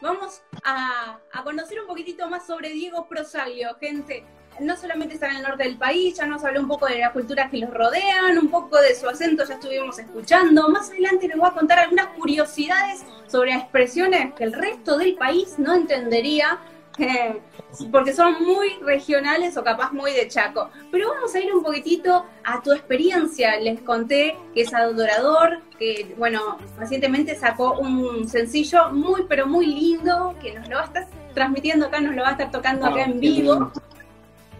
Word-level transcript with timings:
vamos 0.00 0.42
a, 0.64 1.18
conocer 1.44 1.80
un 1.80 1.86
poquitito 1.86 2.28
más 2.28 2.46
sobre 2.46 2.70
Diego 2.70 3.06
Prosalio, 3.08 3.76
gente. 3.80 4.24
No 4.60 4.76
solamente 4.76 5.14
está 5.14 5.28
en 5.28 5.36
el 5.36 5.42
norte 5.42 5.62
del 5.62 5.78
país, 5.78 6.16
ya 6.16 6.26
nos 6.26 6.44
habló 6.44 6.60
un 6.60 6.68
poco 6.68 6.86
de 6.86 6.98
las 6.98 7.12
culturas 7.12 7.48
que 7.50 7.58
los 7.58 7.72
rodean, 7.72 8.38
un 8.38 8.48
poco 8.50 8.80
de 8.80 8.94
su 8.94 9.08
acento 9.08 9.44
ya 9.44 9.54
estuvimos 9.54 9.98
escuchando. 9.98 10.68
Más 10.68 10.90
adelante 10.90 11.28
les 11.28 11.36
voy 11.36 11.48
a 11.48 11.52
contar 11.52 11.78
algunas 11.78 12.08
curiosidades 12.08 13.04
sobre 13.28 13.54
expresiones 13.54 14.34
que 14.34 14.44
el 14.44 14.52
resto 14.52 14.98
del 14.98 15.14
país 15.14 15.58
no 15.58 15.74
entendería 15.74 16.58
porque 17.92 18.12
son 18.12 18.44
muy 18.44 18.70
regionales 18.82 19.56
o 19.56 19.64
capaz 19.64 19.92
muy 19.92 20.12
de 20.12 20.28
Chaco. 20.28 20.70
Pero 20.90 21.10
vamos 21.10 21.34
a 21.34 21.40
ir 21.40 21.54
un 21.54 21.62
poquitito 21.62 22.24
a 22.44 22.62
tu 22.62 22.72
experiencia. 22.72 23.58
Les 23.60 23.80
conté 23.80 24.36
que 24.54 24.62
es 24.62 24.74
adorador, 24.74 25.60
que, 25.78 26.14
bueno, 26.18 26.58
recientemente 26.78 27.34
sacó 27.36 27.78
un 27.78 28.28
sencillo 28.28 28.90
muy, 28.90 29.24
pero 29.28 29.46
muy 29.46 29.66
lindo, 29.66 30.34
que 30.40 30.54
nos 30.54 30.68
lo 30.68 30.76
va 30.76 30.82
a 30.82 30.86
estar 30.86 31.06
transmitiendo 31.34 31.86
acá, 31.86 32.00
nos 32.00 32.14
lo 32.14 32.22
va 32.22 32.28
a 32.28 32.32
estar 32.32 32.50
tocando 32.50 32.86
acá 32.86 33.04
en 33.04 33.20
vivo. 33.20 33.72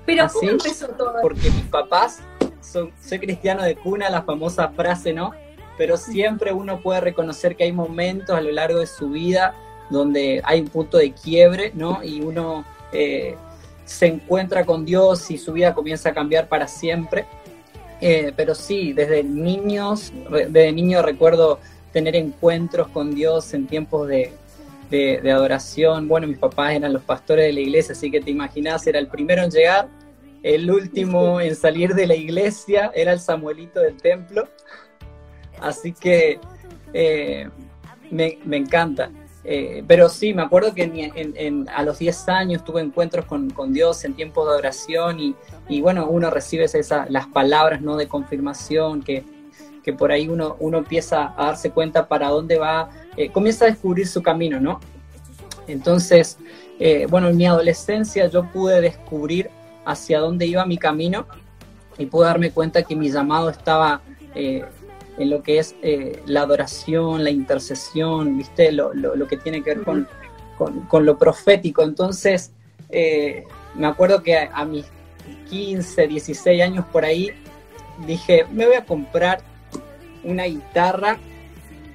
Pero 0.07 0.27
¿cómo 0.33 0.51
empezó 0.51 0.89
todo? 0.89 1.15
Porque 1.21 1.51
mis 1.51 1.67
papás, 1.67 2.23
son, 2.61 2.93
soy 3.01 3.19
cristiano 3.19 3.63
de 3.63 3.77
cuna, 3.77 4.09
la 4.09 4.23
famosa 4.23 4.69
frase, 4.69 5.13
¿no? 5.13 5.33
Pero 5.77 5.97
siempre 5.97 6.53
uno 6.53 6.81
puede 6.81 7.01
reconocer 7.01 7.57
que 7.57 7.65
hay 7.65 7.73
momentos 7.73 8.37
a 8.37 8.41
lo 8.41 8.51
largo 8.51 8.81
de 8.81 8.87
su 8.87 9.11
vida 9.11 9.55
donde 9.91 10.41
hay 10.45 10.61
un 10.61 10.69
punto 10.69 10.99
de 10.99 11.13
quiebre, 11.13 11.73
¿no? 11.75 12.03
Y 12.03 12.21
uno 12.21 12.65
eh, 12.93 13.37
se 13.85 14.07
encuentra 14.07 14.65
con 14.65 14.85
Dios 14.85 15.31
y 15.31 15.39
su 15.39 15.53
vida 15.53 15.75
comienza 15.75 16.11
a 16.11 16.15
cambiar 16.15 16.49
para 16.49 16.69
siempre. 16.69 17.27
Eh, 18.01 18.33
pero 18.37 18.55
sí, 18.55 18.93
desde 18.93 19.25
niños, 19.25 20.13
desde 20.31 20.73
niño 20.73 21.03
recuerdo 21.03 21.59
tener 21.93 22.15
encuentros 22.15 22.89
con 22.89 23.15
Dios 23.15 23.53
en 23.55 23.67
tiempos 23.67 24.07
de, 24.09 24.33
de, 24.91 25.31
adoración. 25.31 26.09
Bueno, 26.09 26.27
mis 26.27 26.39
papás 26.39 26.75
eran 26.75 26.93
los 26.93 27.03
pastores 27.03 27.47
de 27.47 27.53
la 27.53 27.61
iglesia, 27.61 27.93
así 27.93 28.11
que 28.11 28.21
te 28.21 28.31
imaginas, 28.31 28.87
era 28.87 28.99
el 28.99 29.09
primero 29.09 29.43
en 29.43 29.51
llegar, 29.51 29.89
el 30.43 30.71
último 30.71 31.41
en 31.41 31.55
salir 31.57 31.95
de 31.95 32.07
la 32.07 32.15
iglesia, 32.15 32.91
era 32.95 33.13
el 33.13 33.21
Samuelito 33.21 33.81
del 33.81 33.97
templo. 33.97 34.49
Así 35.61 35.93
que 35.93 36.39
eh, 36.93 37.49
me, 38.11 38.39
me, 38.45 38.57
encanta. 38.57 39.11
Eh, 39.51 39.83
pero 39.87 40.11
sí, 40.11 40.35
me 40.35 40.43
acuerdo 40.43 40.75
que 40.75 41.65
a 41.75 41.83
los 41.83 41.99
10 41.99 42.29
años 42.29 42.65
tuve 42.65 42.83
encuentros 42.83 43.25
con, 43.25 43.73
Dios 43.73 44.05
en 44.05 44.13
tiempos 44.13 44.47
de 44.47 44.55
oración 44.55 45.35
y, 45.69 45.81
bueno, 45.81 46.07
uno 46.07 46.29
recibe 46.29 46.67
las 47.09 47.27
palabras 47.29 47.81
¿no? 47.81 47.97
de 47.97 48.07
confirmación 48.09 49.03
que, 49.03 49.25
que 49.83 49.95
por 49.95 50.13
ahí 50.13 50.29
uno, 50.29 50.57
uno 50.61 50.77
empieza 50.77 51.33
a 51.35 51.47
darse 51.47 51.71
cuenta 51.71 52.09
para 52.09 52.29
dónde 52.29 52.59
va, 52.59 52.91
eh, 53.17 53.31
comienza 53.31 53.65
a 53.65 53.69
descubrir 53.69 54.07
su 54.07 54.23
camino, 54.23 54.61
¿no? 54.61 54.81
Entonces, 55.67 56.37
eh, 56.79 57.07
bueno, 57.09 57.29
en 57.31 57.39
mi 57.39 57.47
adolescencia 57.47 58.27
yo 58.27 58.45
pude 58.53 58.83
descubrir 58.83 59.49
hacia 59.87 60.21
dónde 60.21 60.45
iba 60.45 60.67
mi 60.67 60.77
camino 60.77 61.27
y 61.97 62.05
pude 62.05 62.27
darme 62.27 62.51
cuenta 62.51 62.83
que 62.83 62.95
mi 62.95 63.11
llamado 63.11 63.49
estaba 63.49 64.03
en 65.19 65.31
lo 65.31 65.43
que 65.43 65.59
es 65.59 65.75
eh, 65.83 66.23
la 66.27 66.43
adoración, 66.43 67.25
la 67.25 67.31
intercesión, 67.31 68.39
¿viste? 68.39 68.73
Lo, 68.73 68.95
lo, 68.95 69.27
que 69.27 69.37
tiene 69.37 69.63
que 69.63 69.75
ver 69.75 69.85
con, 69.85 70.09
con, 70.89 71.07
lo 71.07 71.19
profético. 71.19 71.83
Entonces, 71.83 72.53
eh, 72.91 73.45
me 73.75 73.87
acuerdo 73.87 74.23
que 74.23 74.39
a, 74.39 74.65
mis 74.65 74.87
15, 75.51 76.07
16 76.07 76.63
años 76.63 76.85
por 76.93 77.05
ahí, 77.05 77.33
dije, 78.07 78.47
me 78.53 78.67
voy 78.67 78.77
a 78.77 78.85
comprar 78.85 79.41
una 80.23 80.45
guitarra 80.45 81.19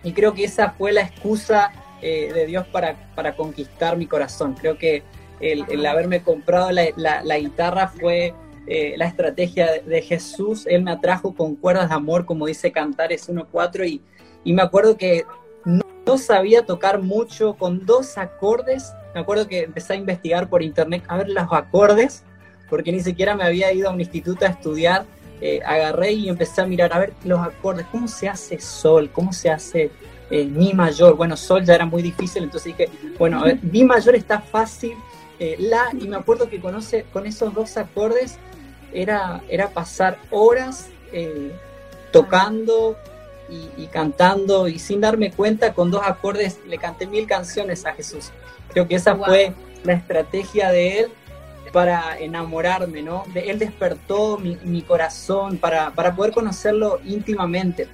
y 0.03 0.11
creo 0.11 0.33
que 0.33 0.43
esa 0.43 0.71
fue 0.71 0.91
la 0.91 1.01
excusa 1.01 1.71
eh, 2.01 2.31
de 2.33 2.45
Dios 2.45 2.67
para, 2.67 2.95
para, 3.15 3.35
conquistar 3.35 3.95
mi 3.95 4.05
corazón. 4.05 4.53
Creo 4.59 4.77
que 4.77 5.03
el, 5.39 5.65
el 5.69 5.85
haberme 5.85 6.21
comprado 6.21 6.71
la, 6.71 6.87
la, 6.97 7.23
la 7.23 7.39
guitarra 7.39 7.87
fue 7.87 8.33
eh, 8.65 8.93
la 8.95 9.07
estrategia 9.07 9.81
de, 9.85 10.01
Jesús. 10.01 10.65
Él 10.67 10.83
me 10.83 10.91
atrajo 10.91 11.35
con 11.35 11.55
cuerdas 11.55 11.89
de 11.89 11.95
amor, 11.95 12.25
como 12.25 12.45
dice 12.45 12.71
Cantares 12.71 13.27
1.4, 13.27 13.87
y, 13.87 14.01
y 14.45 14.53
me 14.53 14.61
acuerdo 14.61 14.95
que 14.95 15.25
no, 15.65 16.17
sabía 16.17 16.65
tocar 16.65 17.01
mucho 17.01 17.55
con 17.55 17.85
dos 17.85 18.17
acordes. 18.17 18.93
Me 19.13 19.19
acuerdo 19.19 19.47
que 19.47 19.63
empecé 19.63 19.93
a 19.93 19.95
investigar 19.97 20.47
por 20.47 20.63
internet 20.63 21.03
a 21.07 21.17
ver 21.17 21.29
los 21.29 21.51
acordes, 21.51 22.23
porque 22.69 22.93
ni 22.93 23.01
siquiera 23.01 23.35
me 23.35 23.43
había 23.43 23.71
ido 23.73 23.89
a 23.89 23.93
un 23.93 23.99
instituto 23.99 24.45
a 24.45 24.49
estudiar. 24.49 25.05
Eh, 25.41 25.59
agarré 25.65 26.13
y 26.13 26.29
empecé 26.29 26.61
a 26.61 26.65
mirar 26.65 26.93
a 26.93 26.99
ver 26.99 27.13
los 27.25 27.39
acordes, 27.41 27.85
cómo 27.91 28.07
se 28.07 28.29
hace 28.29 28.61
sol, 28.61 29.09
cómo 29.11 29.33
se 29.33 29.49
hace 29.49 29.91
eh, 30.31 30.45
mi 30.45 30.71
mayor. 30.71 31.17
Bueno, 31.17 31.35
sol 31.35 31.65
ya 31.65 31.75
era 31.75 31.85
muy 31.85 32.01
difícil, 32.01 32.43
entonces 32.43 32.77
dije, 32.77 32.89
bueno, 33.19 33.43
mi 33.61 33.83
mayor 33.83 34.15
está 34.15 34.39
fácil, 34.39 34.93
la, 35.59 35.89
y 35.99 36.07
me 36.07 36.15
acuerdo 36.15 36.49
que 36.49 36.61
conoce, 36.61 37.05
con 37.11 37.25
esos 37.25 37.53
dos 37.53 37.75
acordes 37.75 38.39
era, 38.93 39.41
era 39.49 39.69
pasar 39.69 40.17
horas 40.31 40.89
eh, 41.11 41.51
tocando 42.11 42.97
y, 43.77 43.85
cantando 43.87 44.67
y 44.67 44.79
sin 44.79 45.01
darme 45.01 45.31
cuenta 45.31 45.73
con 45.73 45.91
dos 45.91 46.01
acordes 46.03 46.59
le 46.67 46.77
canté 46.77 47.05
mil 47.05 47.27
canciones 47.27 47.85
a 47.85 47.93
Jesús. 47.93 48.31
Creo 48.69 48.87
que 48.87 48.95
esa 48.95 49.15
fue 49.15 49.53
la 49.83 49.93
estrategia 49.93 50.71
de 50.71 50.99
él 50.99 51.11
para 51.71 52.17
enamorarme, 52.19 53.01
¿no? 53.01 53.25
De, 53.33 53.51
él 53.51 53.59
despertó 53.59 54.37
mi, 54.37 54.81
corazón 54.81 55.57
para, 55.57 55.91
para, 55.91 56.15
poder 56.15 56.31
conocerlo 56.31 56.99
íntimamente. 57.03 57.87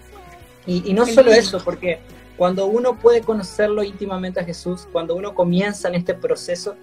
Y, 0.65 0.93
no 0.93 1.05
solo 1.05 1.31
eso, 1.31 1.59
porque 1.63 1.99
cuando 2.37 2.67
uno 2.67 2.99
puede 2.99 3.21
conocerlo 3.21 3.83
íntimamente 3.83 4.39
a 4.39 4.43
Jesús, 4.43 4.87
cuando 4.91 5.15
uno 5.15 5.33
comienza 5.33 5.87
en 5.87 5.95
este 5.95 6.13
proceso, 6.13 6.75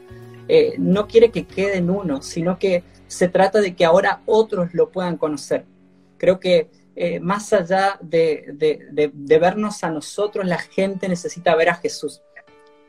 eh, 0.49 0.75
no 0.79 1.07
quiere 1.07 1.31
que 1.31 1.45
quede 1.45 1.77
en 1.77 1.91
uno, 1.91 2.21
sino 2.21 2.59
que 2.59 2.83
se 3.07 3.29
trata 3.29 3.61
de 3.61 3.75
que 3.75 3.85
ahora 3.85 4.23
otros 4.27 4.75
lo 4.75 4.91
puedan 4.91 5.17
conocer. 5.17 5.65
Creo 6.19 6.41
que 6.41 6.71
eh, 6.95 7.21
más 7.21 7.53
allá 7.53 7.99
de, 8.01 8.81
vernos 9.41 9.85
a 9.85 9.91
nosotros, 9.91 10.47
la 10.47 10.59
gente 10.59 11.09
necesita 11.09 11.55
ver 11.55 11.69
a 11.69 11.75
Jesús. 11.75 12.23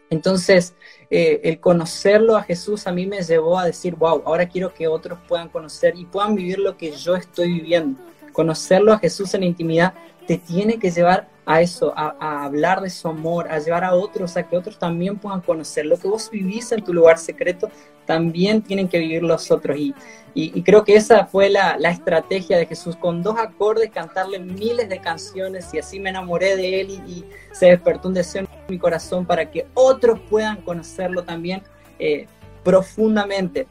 Entonces, 0.09 0.73
eh, 1.09 1.41
el 1.43 1.59
conocerlo 1.59 2.37
a 2.37 2.43
Jesús 2.43 2.87
a 2.87 2.93
mí 2.93 3.05
me 3.05 3.21
llevó 3.21 3.59
a 3.59 3.65
decir, 3.65 3.95
wow, 3.95 4.23
ahora 4.25 4.47
quiero 4.47 4.73
que 4.73 4.87
otros 4.87 5.19
puedan 5.27 5.49
conocer 5.49 5.97
y 5.97 6.05
puedan 6.05 6.35
vivir 6.35 6.59
lo 6.59 6.77
que 6.77 6.91
yo 6.91 7.17
estoy 7.17 7.51
viviendo. 7.51 7.99
Conocerlo 8.31 8.93
a 8.93 8.99
Jesús 8.99 9.33
en 9.33 9.43
intimidad 9.43 9.93
te 10.25 10.37
tiene 10.37 10.79
que 10.79 10.91
llevar 10.91 11.27
a 11.49 11.61
eso, 11.61 11.93
a, 11.95 12.43
hablar 12.43 12.81
de 12.81 12.89
su 12.89 13.07
amor, 13.07 13.49
a 13.49 13.59
llevar 13.59 13.85
a 13.85 13.95
otros, 13.95 14.35
a 14.35 14.43
que 14.43 14.57
otros 14.57 14.77
también 14.77 15.17
puedan 15.17 15.39
conocer. 15.39 15.85
Lo 15.85 15.97
que 15.97 16.09
vos 16.09 16.29
vivís 16.29 16.73
en 16.73 16.83
tu 16.83 16.93
lugar 16.93 17.17
secreto, 17.17 17.71
también 18.05 18.61
tienen 18.61 18.89
que 18.89 18.99
vivir 18.99 19.23
los 19.23 19.49
otros. 19.49 19.77
Y, 19.77 19.95
y, 20.33 20.61
creo 20.61 20.83
que 20.83 20.97
esa 20.97 21.25
fue 21.25 21.49
la, 21.49 21.77
la, 21.79 21.89
estrategia 21.89 22.57
de 22.57 22.65
Jesús, 22.65 22.97
con 22.97 23.23
dos 23.23 23.39
acordes, 23.39 23.89
cantarle 23.91 24.39
miles 24.39 24.89
de 24.89 24.99
canciones 24.99 25.73
y 25.73 25.79
así 25.79 26.01
me 26.01 26.09
enamoré 26.09 26.57
de 26.57 26.81
él 26.81 26.89
y, 27.07 27.25
se 27.53 27.67
despertó 27.67 28.09
un 28.09 28.13
deseo 28.13 28.41
en 28.41 28.47
mi 28.67 28.77
corazón 28.77 29.25
para 29.25 29.49
que 29.49 29.67
otros 29.73 30.19
puedan 30.29 30.61
conocerlo 30.61 31.23
también 31.23 31.63
eh, 31.97 32.27
profundamente. 32.61 33.67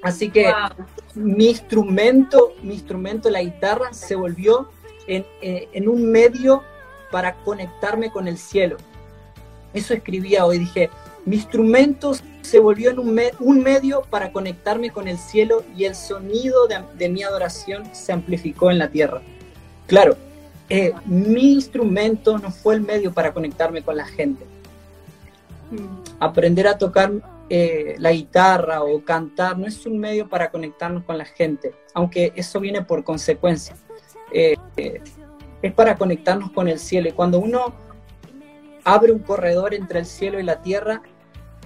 Así 0.00 0.30
que 0.30 0.50
mi 1.16 1.48
instrumento, 1.48 2.54
mi 2.62 2.74
instrumento, 2.74 3.28
la 3.30 3.42
guitarra, 3.42 3.92
se 3.92 4.14
volvió 4.14 4.70
en, 5.08 5.26
eh, 5.42 5.68
en 5.72 5.88
un 5.88 6.10
medio 6.10 6.62
para 7.10 7.34
conectarme 7.36 8.10
con 8.10 8.28
el 8.28 8.38
cielo. 8.38 8.76
Eso 9.72 9.94
escribía 9.94 10.44
hoy, 10.46 10.58
dije, 10.58 10.90
mi 11.24 11.36
instrumento 11.36 12.12
se 12.42 12.58
volvió 12.58 12.90
en 12.90 12.98
un, 12.98 13.62
medio 13.62 14.02
para 14.10 14.32
conectarme 14.32 14.90
con 14.90 15.06
el 15.06 15.18
cielo 15.18 15.62
y 15.76 15.84
el 15.84 15.94
sonido 15.94 16.66
de, 16.66 17.08
mi 17.08 17.22
adoración 17.22 17.84
se 17.94 18.12
amplificó 18.12 18.70
en 18.70 18.78
la 18.78 18.88
tierra. 18.88 19.20
Claro, 19.86 20.16
eh, 20.68 20.92
mi 21.04 21.52
instrumento 21.52 22.38
no 22.38 22.50
fue 22.50 22.74
el 22.74 22.80
medio 22.80 23.12
para 23.12 23.32
conectarme 23.32 23.82
con 23.82 23.96
la 23.96 24.06
gente. 24.06 24.44
Aprender 26.18 26.66
a 26.66 26.78
tocar 26.78 27.12
eh, 27.48 27.96
la 27.98 28.12
guitarra 28.12 28.82
o 28.82 29.04
cantar 29.04 29.58
no 29.58 29.66
es 29.66 29.84
un 29.86 29.98
medio 29.98 30.28
para 30.28 30.50
conectarnos 30.50 31.04
con 31.04 31.18
la 31.18 31.24
gente, 31.24 31.74
aunque 31.94 32.32
eso 32.34 32.60
viene 32.60 32.82
por 32.82 33.04
consecuencia. 33.04 33.76
Eh, 34.32 34.56
es 35.62 35.72
para 35.72 35.96
conectarnos 35.96 36.50
con 36.52 36.68
el 36.68 36.78
cielo. 36.78 37.08
Y 37.08 37.12
cuando 37.12 37.38
uno 37.38 37.74
abre 38.84 39.12
un 39.12 39.20
corredor 39.20 39.74
entre 39.74 40.00
el 40.00 40.06
cielo 40.06 40.40
y 40.40 40.42
la 40.42 40.62
tierra, 40.62 41.02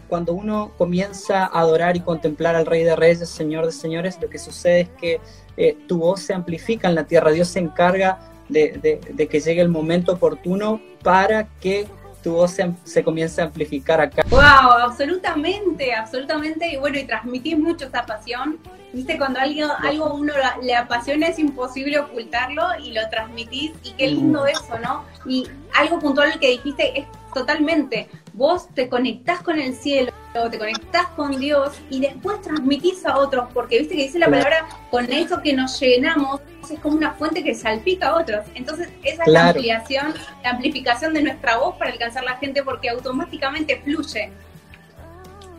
cuando 0.09 0.35
uno 0.35 0.73
comienza 0.77 1.45
a 1.45 1.61
adorar 1.61 1.97
y 1.97 2.01
contemplar 2.01 2.55
al 2.55 2.67
Rey 2.67 2.85
de 2.85 2.95
Reyes, 2.95 3.29
Señor 3.29 3.67
de 3.67 3.73
Señores, 3.73 4.19
lo 4.21 4.29
que 4.29 4.39
sucede 4.39 4.81
es 4.83 4.89
que 4.91 5.21
eh, 5.57 5.77
tu 5.89 5.99
voz 5.99 6.21
se 6.21 6.35
amplifica 6.35 6.89
en 6.89 6.95
la 6.95 7.05
tierra. 7.05 7.31
Dios 7.31 7.49
se 7.49 7.61
encarga 7.61 8.31
de, 8.49 9.01
que 9.31 9.41
llegue 9.41 9.61
el 9.61 9.69
momento 9.69 10.13
oportuno 10.13 10.81
para 11.03 11.49
que 11.61 11.87
tu 12.25 12.33
voz 12.33 12.53
se, 12.53 12.73
se, 12.85 13.05
comience 13.05 13.41
a 13.41 13.45
amplificar 13.45 14.01
acá. 14.01 14.25
¡Wow! 14.31 14.41
Absolutamente, 14.83 15.95
absolutamente. 15.95 16.67
Y 16.73 16.79
bueno, 16.79 16.99
y 16.99 17.05
transmitís 17.05 17.59
mucho 17.59 17.85
esa 17.85 18.07
pasión. 18.07 18.59
Viste, 18.95 19.19
cuando 19.19 19.41
algo, 19.41 19.67
algo 19.83 20.15
uno 20.15 20.33
le 20.63 20.75
apasiona 20.75 21.27
es 21.29 21.39
imposible 21.39 21.99
ocultarlo 21.99 22.63
y 22.83 22.93
lo 22.93 23.07
transmitís. 23.11 23.73
Y 23.83 23.93
qué 23.93 24.09
lindo 24.09 24.45
mm. 24.45 24.49
eso, 24.49 24.79
¿no? 24.83 25.05
Y 25.27 25.47
algo 25.75 25.99
puntual 25.99 26.41
que 26.41 26.49
dijiste 26.49 26.99
es 27.01 27.07
totalmente. 27.35 28.09
vos 28.33 28.69
te 28.75 28.89
conectás 28.89 29.43
con 29.43 29.59
el 29.61 29.75
cielo, 29.75 30.11
te 30.51 30.59
conectás 30.59 31.07
con 31.17 31.39
Dios 31.39 31.81
y 31.91 32.01
después 32.01 32.41
transmitís 32.43 33.07
a 33.07 33.19
otros, 33.19 33.49
porque 33.55 33.79
viste 33.79 33.95
que 33.95 34.03
dice 34.03 34.19
la 34.19 34.27
palabra, 34.27 34.67
con 34.91 35.11
eso 35.13 35.41
que 35.41 35.53
nos 35.53 35.79
llenamos, 35.81 36.41
es 36.69 36.79
como 36.81 36.97
una 36.97 37.13
fuente 37.13 37.45
que 37.45 37.55
salpica 37.55 38.09
a 38.09 38.17
otros. 38.17 38.45
Entonces, 38.55 38.89
esa 39.05 39.23
es 39.23 39.29
la 39.29 39.49
ampliación, 39.49 40.13
la 40.43 40.51
amplificación 40.51 41.15
de 41.15 41.23
nuestra 41.23 41.59
voz 41.59 41.77
para 41.77 41.93
alcanzar 41.93 42.25
la 42.25 42.37
gente 42.37 42.63
porque 42.63 42.89
automáticamente 42.89 43.81
fluye. 43.83 44.33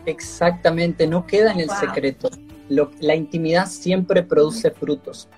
Exactamente, 0.05 1.07
no 1.07 1.25
queda 1.25 1.53
en 1.53 1.61
el 1.61 1.69
secreto. 1.69 2.29
la 2.67 3.15
intimidad 3.15 3.67
siempre 3.67 4.23
produce 4.23 4.71
frutos. 4.71 5.29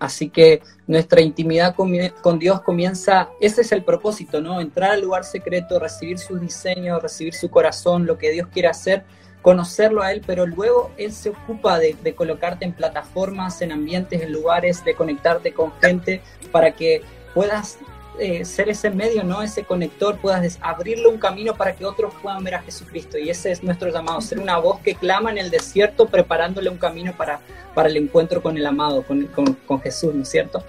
Así 0.00 0.30
que 0.30 0.62
nuestra 0.86 1.20
intimidad 1.20 1.76
con, 1.76 2.38
Dios 2.38 2.62
comienza, 2.62 3.28
ese 3.38 3.60
es 3.60 3.70
el 3.70 3.84
propósito, 3.84 4.40
¿no? 4.40 4.60
Entrar 4.60 4.92
al 4.92 5.02
lugar 5.02 5.24
secreto, 5.24 5.78
recibir 5.78 6.18
sus 6.18 6.40
diseños, 6.40 7.02
recibir 7.02 7.34
su 7.34 7.50
corazón, 7.50 8.06
lo 8.06 8.16
que 8.16 8.30
Dios 8.30 8.48
quiere 8.50 8.68
hacer, 8.68 9.04
conocerlo 9.42 10.02
a 10.02 10.10
Él, 10.10 10.22
pero 10.26 10.46
luego 10.46 10.90
Él 10.96 11.12
se 11.12 11.28
ocupa 11.28 11.78
de, 11.78 11.96
de 12.02 12.14
colocarte 12.14 12.64
en 12.64 12.72
plataformas, 12.72 13.60
en 13.60 13.72
ambientes, 13.72 14.22
en 14.22 14.32
lugares, 14.32 14.82
de 14.84 14.94
conectarte 14.94 15.52
con 15.52 15.70
gente 15.80 16.22
para 16.50 16.72
que 16.72 17.02
puedas 17.34 17.78
eh, 18.18 18.44
ser 18.44 18.68
ese 18.68 18.90
medio, 18.90 19.24
¿no? 19.24 19.42
Ese 19.42 19.64
conector, 19.64 20.18
puedas 20.18 20.58
abrirle 20.60 21.06
un 21.08 21.18
camino 21.18 21.54
para 21.54 21.74
que 21.74 21.84
otros 21.84 22.12
puedan 22.22 22.44
ver 22.44 22.56
a 22.56 22.62
Jesucristo. 22.62 23.18
Y 23.18 23.30
ese 23.30 23.50
es 23.50 23.62
nuestro 23.62 23.90
llamado, 23.90 24.20
ser 24.20 24.38
una 24.38 24.58
voz 24.58 24.80
que 24.80 24.94
clama 24.94 25.30
en 25.30 25.38
el 25.38 25.50
desierto, 25.50 26.06
preparándole 26.06 26.68
un 26.68 26.78
camino 26.78 27.14
para, 27.16 27.40
para 27.74 27.88
el 27.88 27.96
encuentro 27.96 28.42
con 28.42 28.56
el 28.56 28.66
amado, 28.66 29.02
con, 29.02 29.26
con, 29.66 29.80
Jesús, 29.80 30.14
¿no 30.14 30.22
es 30.22 30.28
cierto? 30.28 30.62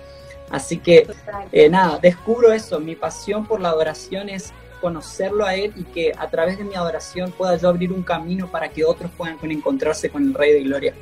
Así 0.50 0.78
que, 0.78 1.08
eh, 1.52 1.70
nada, 1.70 1.98
descubro 2.00 2.52
eso, 2.52 2.80
mi 2.80 2.96
pasión 2.96 3.46
por 3.46 3.60
la 3.62 3.70
adoración 3.70 4.30
es 4.30 4.54
conocerlo 4.82 5.46
a 5.46 5.56
Él 5.56 5.74
y 5.76 5.84
que 5.84 6.12
a 6.18 6.30
través 6.30 6.58
de 6.58 6.64
mi 6.64 6.76
adoración 6.76 7.32
pueda 7.32 7.56
yo 7.56 7.70
abrir 7.70 7.94
un 7.94 8.04
camino 8.04 8.50
para 8.50 8.70
que 8.70 8.84
otros 8.84 9.12
puedan 9.16 9.38
encontrarse 9.44 10.10
con 10.10 10.24
el 10.24 10.34
Rey 10.34 10.54
de 10.54 10.64
Gloria. 10.64 10.94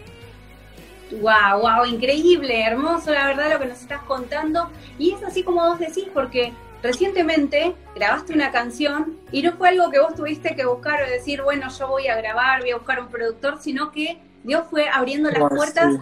Wow, 1.12 1.62
wow, 1.62 1.86
increíble, 1.86 2.62
hermoso, 2.64 3.12
la 3.12 3.26
verdad, 3.26 3.52
lo 3.54 3.60
que 3.60 3.66
nos 3.66 3.82
estás 3.82 4.04
contando. 4.04 4.70
Y 4.98 5.12
es 5.12 5.24
así 5.24 5.44
como 5.44 5.68
vos 5.68 5.80
decís, 5.80 6.06
porque 6.14 6.54
recientemente 6.84 7.76
grabaste 7.96 8.34
una 8.34 8.52
canción 8.52 9.18
y 9.32 9.42
no 9.42 9.54
fue 9.54 9.70
algo 9.70 9.90
que 9.90 10.00
vos 10.00 10.16
tuviste 10.16 10.56
que 10.56 10.66
buscar 10.66 11.02
o 11.04 11.10
decir, 11.10 11.42
bueno, 11.42 11.68
yo 11.78 11.88
voy 11.88 12.08
a 12.08 12.16
grabar, 12.16 12.62
voy 12.62 12.72
a 12.72 12.78
buscar 12.78 13.00
un 13.00 13.08
productor, 13.08 13.60
sino 13.60 13.92
que 13.92 14.20
Dios 14.44 14.66
fue 14.70 14.88
abriendo 14.88 15.30
las 15.32 15.50
puertas 15.50 15.96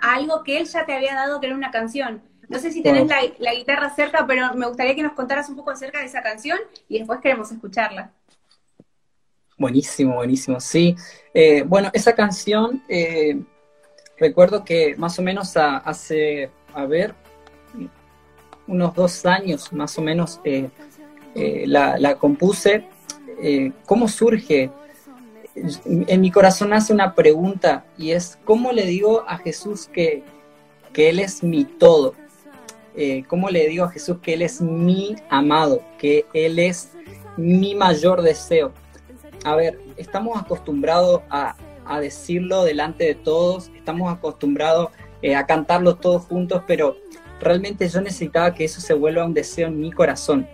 a 0.00 0.14
algo 0.14 0.42
que 0.44 0.58
Él 0.58 0.66
ya 0.66 0.84
te 0.84 0.94
había 0.94 1.14
dado, 1.14 1.40
que 1.40 1.46
era 1.46 1.56
una 1.56 1.70
canción. 1.70 2.22
No 2.48 2.58
sé 2.58 2.72
si 2.72 2.82
tenés 2.82 3.08
la, 3.38 3.54
guitarra 3.54 3.94
cerca, 3.94 4.26
pero 4.26 4.54
me 4.54 4.66
gustaría 4.66 4.94
que 4.94 5.02
nos 5.02 5.12
contaras 5.12 5.48
un 5.48 5.56
poco 5.56 5.70
acerca 5.70 6.00
de 6.00 6.06
esa 6.06 6.20
canción 6.20 6.58
y 6.88 6.98
después 6.98 7.20
queremos 7.20 7.50
escucharla. 7.52 8.10
Buenísimo, 9.56 10.16
buenísimo. 10.16 10.58
Sí, 10.58 10.96
eh, 11.32 11.62
bueno, 11.62 11.90
esa 11.92 12.14
canción 12.14 12.82
eh, 12.88 13.40
recuerdo 14.20 14.64
que 14.64 14.94
más 14.96 15.18
o 15.18 15.22
menos 15.22 15.56
hace, 15.56 16.50
a 16.74 16.84
ver, 16.84 17.14
unos 18.68 18.94
dos 18.94 19.26
años 19.26 19.72
más 19.72 19.98
o 19.98 20.02
menos 20.02 20.40
eh, 20.44 20.68
eh, 21.34 21.64
la, 21.66 22.14
compuse. 22.16 22.84
Eh, 23.42 23.72
¿Cómo 23.86 24.06
surge? 24.06 24.70
En 25.54 26.20
mi 26.20 26.30
corazón 26.30 26.72
hace 26.72 26.92
una 26.92 27.14
pregunta 27.14 27.84
y 27.98 28.12
es, 28.12 28.38
¿cómo 28.44 28.70
le 28.70 28.86
digo 28.86 29.24
a 29.26 29.38
Jesús 29.38 29.88
que, 29.92 30.22
que 30.92 31.08
Él 31.08 31.18
es 31.18 31.42
mi 31.42 31.64
todo? 31.64 32.14
¿Cómo 33.28 33.48
le 33.48 33.66
digo 33.68 33.84
a 33.84 33.90
Jesús 33.90 34.18
que 34.20 34.34
Él 34.34 34.42
es 34.42 34.60
mi 34.60 35.16
amado, 35.30 35.82
que 35.98 36.26
Él 36.34 36.58
es 36.58 36.90
mi 37.36 37.74
mayor 37.74 38.20
deseo? 38.20 38.72
A 39.44 39.56
ver, 39.56 39.80
estamos 39.96 40.40
acostumbrados 40.40 41.22
a, 41.30 41.56
a 41.90 42.00
decirlo 42.00 42.62
delante 42.62 43.04
de 43.04 43.16
todos, 43.16 43.68
estamos 43.74 44.12
acostumbrados 44.12 44.90
eh, 45.22 45.34
a 45.34 45.44
cantarlo 45.44 45.96
todos 45.96 46.22
juntos, 46.22 46.62
pero 46.66 46.96
realmente 47.40 47.88
yo 47.88 48.00
necesitaba 48.00 48.54
que 48.54 48.64
eso 48.64 48.80
se 48.80 48.94
vuelva 48.94 49.24
un 49.24 49.34
deseo 49.34 49.66
en 49.66 49.80
mi 49.80 49.90
corazón. 49.90 50.48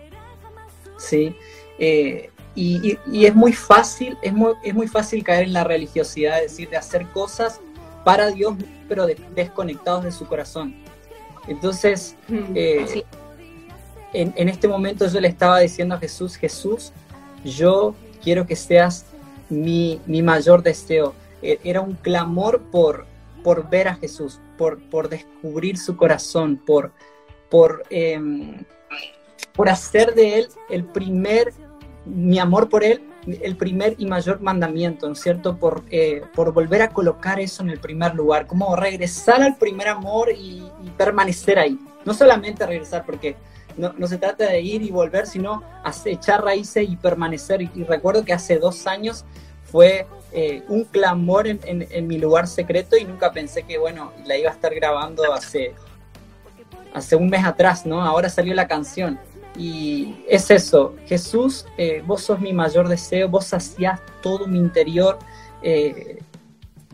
¿sí? 0.97 1.35
Eh, 1.77 2.31
y, 2.55 2.97
es 3.23 3.35
muy 3.35 3.53
fácil, 3.53 4.17
es 4.23 4.33
muy, 4.33 4.53
es 4.63 4.73
muy 4.73 4.87
fácil 4.87 5.23
caer 5.23 5.43
en 5.43 5.53
la 5.53 5.63
religiosidad, 5.63 6.37
es 6.37 6.51
decir, 6.51 6.69
de 6.69 6.77
hacer 6.77 7.05
cosas 7.09 7.61
para 8.03 8.31
Dios, 8.31 8.55
pero 8.89 9.05
desconectados 9.35 10.05
de 10.05 10.11
su 10.11 10.25
corazón. 10.25 10.75
Entonces, 11.47 12.15
eh, 12.55 13.03
en, 14.11 14.33
en 14.35 14.49
este 14.49 14.67
momento 14.67 15.07
yo 15.07 15.19
le 15.19 15.27
estaba 15.27 15.59
diciendo 15.59 15.93
a 15.93 15.99
Jesús, 15.99 16.35
Jesús, 16.35 16.91
yo 17.45 17.93
quiero 18.23 18.47
que 18.47 18.55
seas 18.55 19.05
mi, 19.49 20.01
mi 20.05 20.21
mayor 20.21 20.63
deseo. 20.63 21.13
E, 21.41 21.59
era 21.63 21.81
un 21.81 21.93
clamor 21.93 22.61
por, 22.71 23.05
por 23.43 23.69
ver 23.69 23.87
a 23.87 23.95
Jesús, 23.95 24.39
por, 24.57 24.79
por 24.89 25.09
descubrir 25.09 25.77
su 25.77 25.95
corazón, 25.95 26.57
por, 26.57 26.91
por, 27.49 27.83
em, 27.89 28.63
por 29.53 29.69
hacer 29.69 30.13
de 30.15 30.39
Él 30.39 30.47
el 30.69 30.83
primer, 30.85 31.53
mi 32.05 32.39
amor 32.39 32.69
por 32.69 32.83
Él, 32.83 33.01
el 33.41 33.57
primer 33.57 33.95
y 33.97 34.05
mayor 34.05 34.39
mandamiento, 34.41 35.07
¿no 35.07 35.13
es 35.13 35.19
cierto? 35.19 35.57
Por, 35.57 35.83
eh, 35.91 36.21
por 36.33 36.53
volver 36.53 36.81
a 36.81 36.89
colocar 36.89 37.39
eso 37.39 37.61
en 37.61 37.69
el 37.69 37.79
primer 37.79 38.15
lugar, 38.15 38.47
como 38.47 38.75
regresar 38.75 39.41
al 39.41 39.57
primer 39.57 39.89
amor 39.89 40.29
y, 40.31 40.63
permanecer 40.97 41.59
ahí. 41.59 41.77
No 42.05 42.13
solamente 42.13 42.65
regresar, 42.65 43.05
porque 43.05 43.35
no, 43.75 43.93
no, 43.97 44.07
se 44.07 44.17
trata 44.17 44.45
de 44.45 44.61
ir 44.61 44.81
y 44.81 44.89
volver, 44.89 45.27
sino 45.27 45.61
echar 46.05 46.43
raíces 46.43 46.89
y 46.89 46.95
permanecer. 46.95 47.61
y 47.61 47.83
recuerdo 47.83 48.23
que 48.23 48.33
hace 48.33 48.57
dos 48.57 48.87
años 48.87 49.25
fue 49.63 50.07
eh, 50.31 50.63
un 50.67 50.83
clamor 50.83 51.47
en, 51.47 52.07
mi 52.07 52.17
lugar 52.17 52.47
secreto 52.47 52.97
y 52.97 53.05
nunca 53.05 53.31
pensé 53.31 53.63
que, 53.63 53.77
bueno, 53.77 54.11
la 54.25 54.37
iba 54.37 54.49
a 54.49 54.53
estar 54.53 54.73
grabando 54.75 55.31
hace, 55.33 55.73
hace 56.93 57.15
un 57.15 57.29
mes 57.29 57.45
atrás, 57.45 57.85
¿no? 57.85 58.01
Ahora 58.01 58.29
salió 58.29 58.53
la 58.53 58.67
canción. 58.67 59.19
Y 59.57 60.23
es 60.27 60.51
eso, 60.51 60.95
Jesús, 61.07 61.65
eh, 61.77 62.03
vos 62.05 62.21
sos 62.21 62.39
mi 62.39 62.53
mayor 62.53 62.87
deseo, 62.87 63.27
vos 63.27 63.45
saciás 63.45 63.99
todo 64.21 64.47
mi 64.47 64.59
interior, 64.59 65.17
eh, 65.63 66.19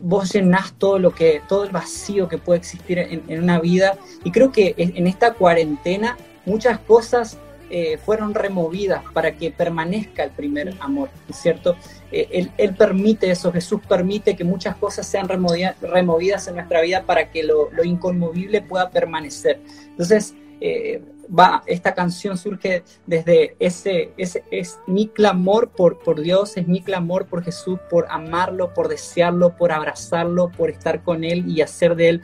vos 0.01 0.31
llenás 0.31 0.73
todo 0.73 0.99
lo 0.99 1.11
que, 1.11 1.41
todo 1.49 1.65
el 1.65 1.71
vacío 1.71 2.29
que 2.29 2.37
puede 2.37 2.59
existir 2.59 2.99
en, 2.99 3.23
en 3.27 3.43
una 3.43 3.59
vida. 3.59 3.97
Y 4.23 4.31
creo 4.31 4.51
que 4.51 4.75
en 4.77 5.07
esta 5.07 5.33
cuarentena 5.33 6.17
muchas 6.45 6.79
cosas 6.79 7.37
eh, 7.75 7.97
fueron 7.97 8.35
removidas 8.35 9.03
para 9.13 9.35
que 9.35 9.49
permanezca 9.49 10.23
el 10.23 10.29
primer 10.29 10.75
amor, 10.79 11.09
¿cierto? 11.31 11.75
Eh, 12.11 12.47
él, 12.55 12.75
permite 12.75 13.31
eso, 13.31 13.51
Jesús 13.51 13.81
permite 13.89 14.35
que 14.35 14.43
muchas 14.43 14.75
cosas 14.75 15.07
sean 15.07 15.27
removidas 15.27 16.47
en 16.47 16.53
nuestra 16.53 16.81
vida 16.81 17.01
para 17.01 17.31
que 17.31 17.41
lo, 17.41 17.71
inconmovible 17.83 18.61
pueda 18.61 18.91
permanecer. 18.91 19.59
Entonces, 19.87 20.35
eh, 20.61 21.01
va, 21.27 21.63
esta 21.65 21.95
canción 21.95 22.37
surge 22.37 22.83
desde 23.07 23.55
ese, 23.57 24.13
es 24.17 24.77
mi 24.85 25.07
clamor 25.07 25.71
por 25.71 26.21
Dios, 26.21 26.55
es 26.57 26.67
mi 26.67 26.83
clamor 26.83 27.25
por 27.25 27.43
Jesús, 27.43 27.79
por 27.89 28.05
amarlo, 28.11 28.71
por 28.75 28.87
desearlo, 28.87 29.57
por 29.57 29.71
abrazarlo, 29.71 30.51
por 30.51 30.69
estar 30.69 31.01
con 31.01 31.23
Él 31.23 31.49
y 31.49 31.61
hacer 31.61 31.95
de 31.95 32.09
Él. 32.09 32.21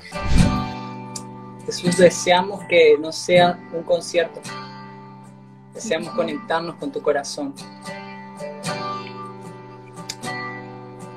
Jesús, 1.65 1.97
deseamos 1.97 2.63
que 2.65 3.00
no 3.00 3.12
sea 3.12 3.59
un 3.74 3.81
concierto, 3.81 4.41
Deseamos 5.81 6.13
conectarnos 6.13 6.75
con 6.75 6.91
tu 6.91 7.01
corazón. 7.01 7.55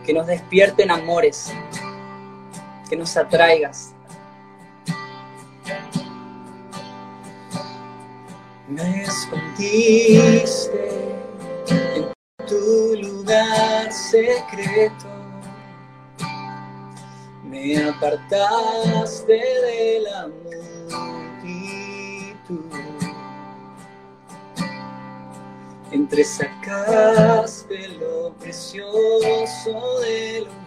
Que 0.07 0.13
nos 0.15 0.25
despierten 0.29 0.89
amores. 0.93 1.53
Que 2.89 2.95
nos 2.95 3.17
atraigas. 3.17 3.93
Me 8.69 9.03
escondiste 9.03 10.89
en 11.69 12.13
tu 12.47 12.95
lugar 13.03 13.93
secreto. 13.93 15.07
Me 17.43 17.89
apartaste 17.89 19.33
del 19.33 20.07
amor 20.15 20.43
entre 25.93 26.25
sacaste 26.25 27.89
lo 28.01 28.33
precioso 28.35 30.01
de 30.01 30.41
lo 30.41 30.63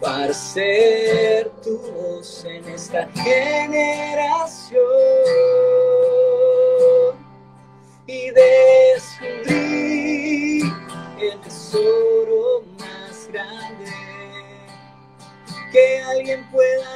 para 0.00 0.32
ser 0.32 1.50
tu 1.62 1.78
voz 1.78 2.44
en 2.44 2.64
esta 2.68 3.08
generación. 3.08 4.80
Y 8.06 8.30
descubrir 8.30 9.52
el 11.20 11.40
tesoro 11.40 12.62
más 12.78 13.28
grande 13.32 13.90
que 15.72 16.00
alguien 16.02 16.48
pueda 16.52 16.86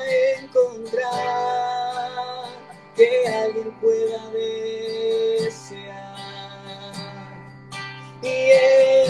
encontrar 0.40 1.69
que 3.00 3.26
alguien 3.28 3.70
pueda 3.80 4.30
desear. 5.40 6.16
Y 8.22 8.50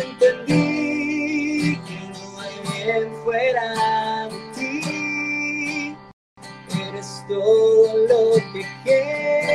entendí 0.01 1.77
que 1.87 1.99
no 2.13 2.41
hay 2.41 2.57
bien 2.85 3.13
fuera 3.25 4.29
de 4.29 4.39
ti, 4.55 5.97
eres 6.89 7.25
todo 7.27 7.97
lo 8.07 8.21
que 8.53 8.63
quieres. 8.85 9.50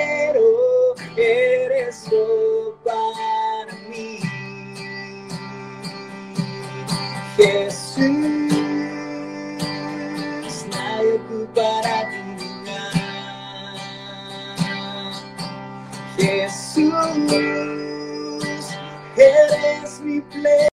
Mi 20.02 20.22
plenitud. 20.22 20.70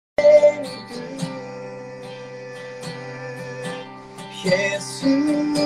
Jesús, 4.41 5.59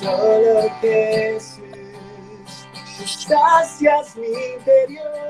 solo 0.00 0.70
Jesús, 0.80 1.62
sacias 3.26 4.16
mi 4.16 4.28
interior. 4.54 5.27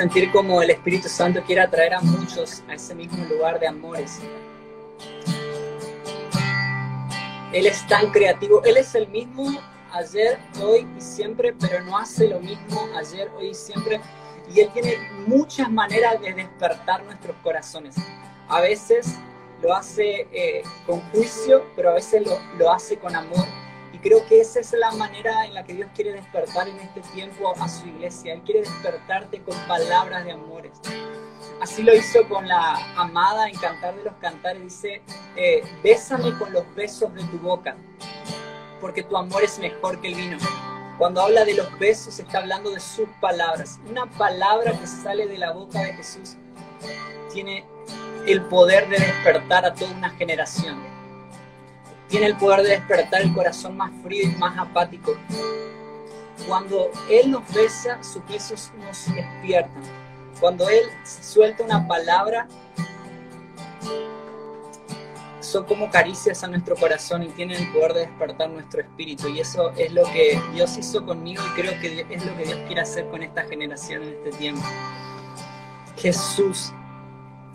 Sentir 0.00 0.32
como 0.32 0.62
el 0.62 0.70
Espíritu 0.70 1.10
Santo 1.10 1.42
quiere 1.42 1.60
atraer 1.60 1.92
a 1.92 2.00
muchos 2.00 2.62
a 2.68 2.72
ese 2.72 2.94
mismo 2.94 3.22
lugar 3.26 3.60
de 3.60 3.66
amores. 3.66 4.18
Él 7.52 7.66
es 7.66 7.86
tan 7.86 8.10
creativo, 8.10 8.62
Él 8.64 8.78
es 8.78 8.94
el 8.94 9.08
mismo 9.08 9.60
ayer, 9.92 10.38
hoy 10.62 10.88
y 10.96 11.00
siempre, 11.02 11.52
pero 11.52 11.84
no 11.84 11.98
hace 11.98 12.28
lo 12.28 12.40
mismo 12.40 12.88
ayer, 12.96 13.30
hoy 13.36 13.48
y 13.48 13.54
siempre. 13.54 14.00
Y 14.54 14.60
Él 14.60 14.70
tiene 14.72 14.96
muchas 15.26 15.70
maneras 15.70 16.18
de 16.22 16.32
despertar 16.32 17.04
nuestros 17.04 17.36
corazones. 17.42 17.94
A 18.48 18.62
veces 18.62 19.18
lo 19.60 19.74
hace 19.74 20.26
eh, 20.32 20.62
con 20.86 21.02
juicio, 21.10 21.66
pero 21.76 21.90
a 21.90 21.94
veces 21.96 22.26
lo, 22.26 22.38
lo 22.56 22.72
hace 22.72 22.96
con 22.96 23.14
amor. 23.14 23.44
Creo 24.02 24.26
que 24.26 24.40
esa 24.40 24.60
es 24.60 24.72
la 24.72 24.90
manera 24.92 25.44
en 25.44 25.54
la 25.54 25.64
que 25.64 25.74
Dios 25.74 25.90
quiere 25.94 26.12
despertar 26.12 26.68
en 26.68 26.78
este 26.80 27.00
tiempo 27.12 27.52
a 27.60 27.68
su 27.68 27.86
iglesia. 27.86 28.34
Él 28.34 28.42
quiere 28.42 28.60
despertarte 28.60 29.42
con 29.42 29.54
palabras 29.68 30.24
de 30.24 30.32
amores. 30.32 30.72
Así 31.60 31.82
lo 31.82 31.94
hizo 31.94 32.26
con 32.26 32.48
la 32.48 32.76
amada 32.96 33.48
en 33.48 33.56
Cantar 33.56 33.94
de 33.96 34.04
los 34.04 34.14
Cantares. 34.14 34.62
Dice, 34.62 35.02
eh, 35.36 35.62
bésame 35.82 36.36
con 36.38 36.52
los 36.52 36.64
besos 36.74 37.12
de 37.14 37.22
tu 37.24 37.38
boca, 37.38 37.76
porque 38.80 39.02
tu 39.02 39.16
amor 39.16 39.44
es 39.44 39.58
mejor 39.58 40.00
que 40.00 40.08
el 40.08 40.14
vino. 40.14 40.38
Cuando 40.96 41.20
habla 41.20 41.44
de 41.44 41.54
los 41.54 41.78
besos, 41.78 42.18
está 42.18 42.38
hablando 42.38 42.70
de 42.70 42.80
sus 42.80 43.08
palabras. 43.20 43.78
Una 43.88 44.06
palabra 44.06 44.72
que 44.72 44.86
sale 44.86 45.26
de 45.26 45.36
la 45.36 45.52
boca 45.52 45.80
de 45.80 45.94
Jesús 45.94 46.36
tiene 47.32 47.66
el 48.26 48.42
poder 48.42 48.88
de 48.88 48.98
despertar 48.98 49.64
a 49.64 49.74
toda 49.74 49.92
una 49.92 50.10
generación. 50.10 50.89
Tiene 52.10 52.26
el 52.26 52.36
poder 52.36 52.62
de 52.62 52.70
despertar 52.70 53.22
el 53.22 53.32
corazón 53.32 53.76
más 53.76 53.90
frío 54.02 54.24
y 54.28 54.34
más 54.36 54.58
apático. 54.58 55.16
Cuando 56.46 56.90
Él 57.08 57.30
nos 57.30 57.50
besa, 57.54 58.02
sus 58.02 58.26
besos 58.26 58.72
nos 58.78 59.14
despiertan. 59.14 59.82
Cuando 60.40 60.68
Él 60.68 60.84
suelta 61.04 61.62
una 61.62 61.86
palabra, 61.86 62.48
son 65.40 65.64
como 65.64 65.90
caricias 65.90 66.44
a 66.44 66.48
nuestro 66.48 66.76
corazón 66.76 67.22
y 67.22 67.28
tienen 67.28 67.62
el 67.62 67.72
poder 67.72 67.94
de 67.94 68.00
despertar 68.00 68.50
nuestro 68.50 68.80
espíritu. 68.80 69.28
Y 69.28 69.40
eso 69.40 69.70
es 69.76 69.92
lo 69.92 70.04
que 70.04 70.40
Dios 70.52 70.76
hizo 70.78 71.04
conmigo 71.04 71.42
y 71.46 71.60
creo 71.60 71.80
que 71.80 72.06
es 72.08 72.24
lo 72.24 72.36
que 72.36 72.44
Dios 72.44 72.58
quiere 72.66 72.80
hacer 72.80 73.08
con 73.08 73.22
esta 73.22 73.42
generación 73.44 74.02
en 74.02 74.08
este 74.14 74.30
tiempo. 74.32 74.62
Jesús. 75.96 76.72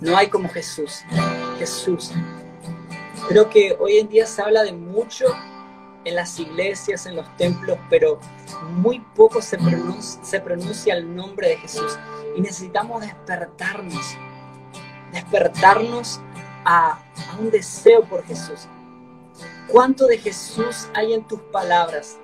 No 0.01 0.17
hay 0.17 0.27
como 0.27 0.49
Jesús. 0.49 1.03
Jesús. 1.57 2.11
Creo 3.27 3.49
que 3.49 3.75
hoy 3.79 3.97
en 3.97 4.09
día 4.09 4.25
se 4.25 4.41
habla 4.41 4.63
de 4.63 4.73
mucho 4.73 5.25
en 6.05 6.15
las 6.15 6.39
iglesias, 6.39 7.05
en 7.05 7.15
los 7.15 7.35
templos, 7.35 7.77
pero 7.89 8.19
muy 8.69 8.99
poco 9.15 9.41
se 9.41 9.57
pronuncia, 9.57 10.23
se 10.23 10.39
pronuncia 10.39 10.93
el 10.93 11.15
nombre 11.15 11.49
de 11.49 11.57
Jesús. 11.57 11.97
Y 12.35 12.41
necesitamos 12.41 13.01
despertarnos, 13.01 14.15
despertarnos 15.11 16.21
a, 16.63 16.99
un 17.39 17.49
deseo 17.49 18.03
por 18.03 18.23
Jesús. 18.25 18.67
¿Cuánto 19.67 20.05
de 20.05 20.17
Jesús 20.17 20.87
hay 20.93 21.13
en 21.13 21.23
tus 21.27 21.39
palabras? 21.41 22.17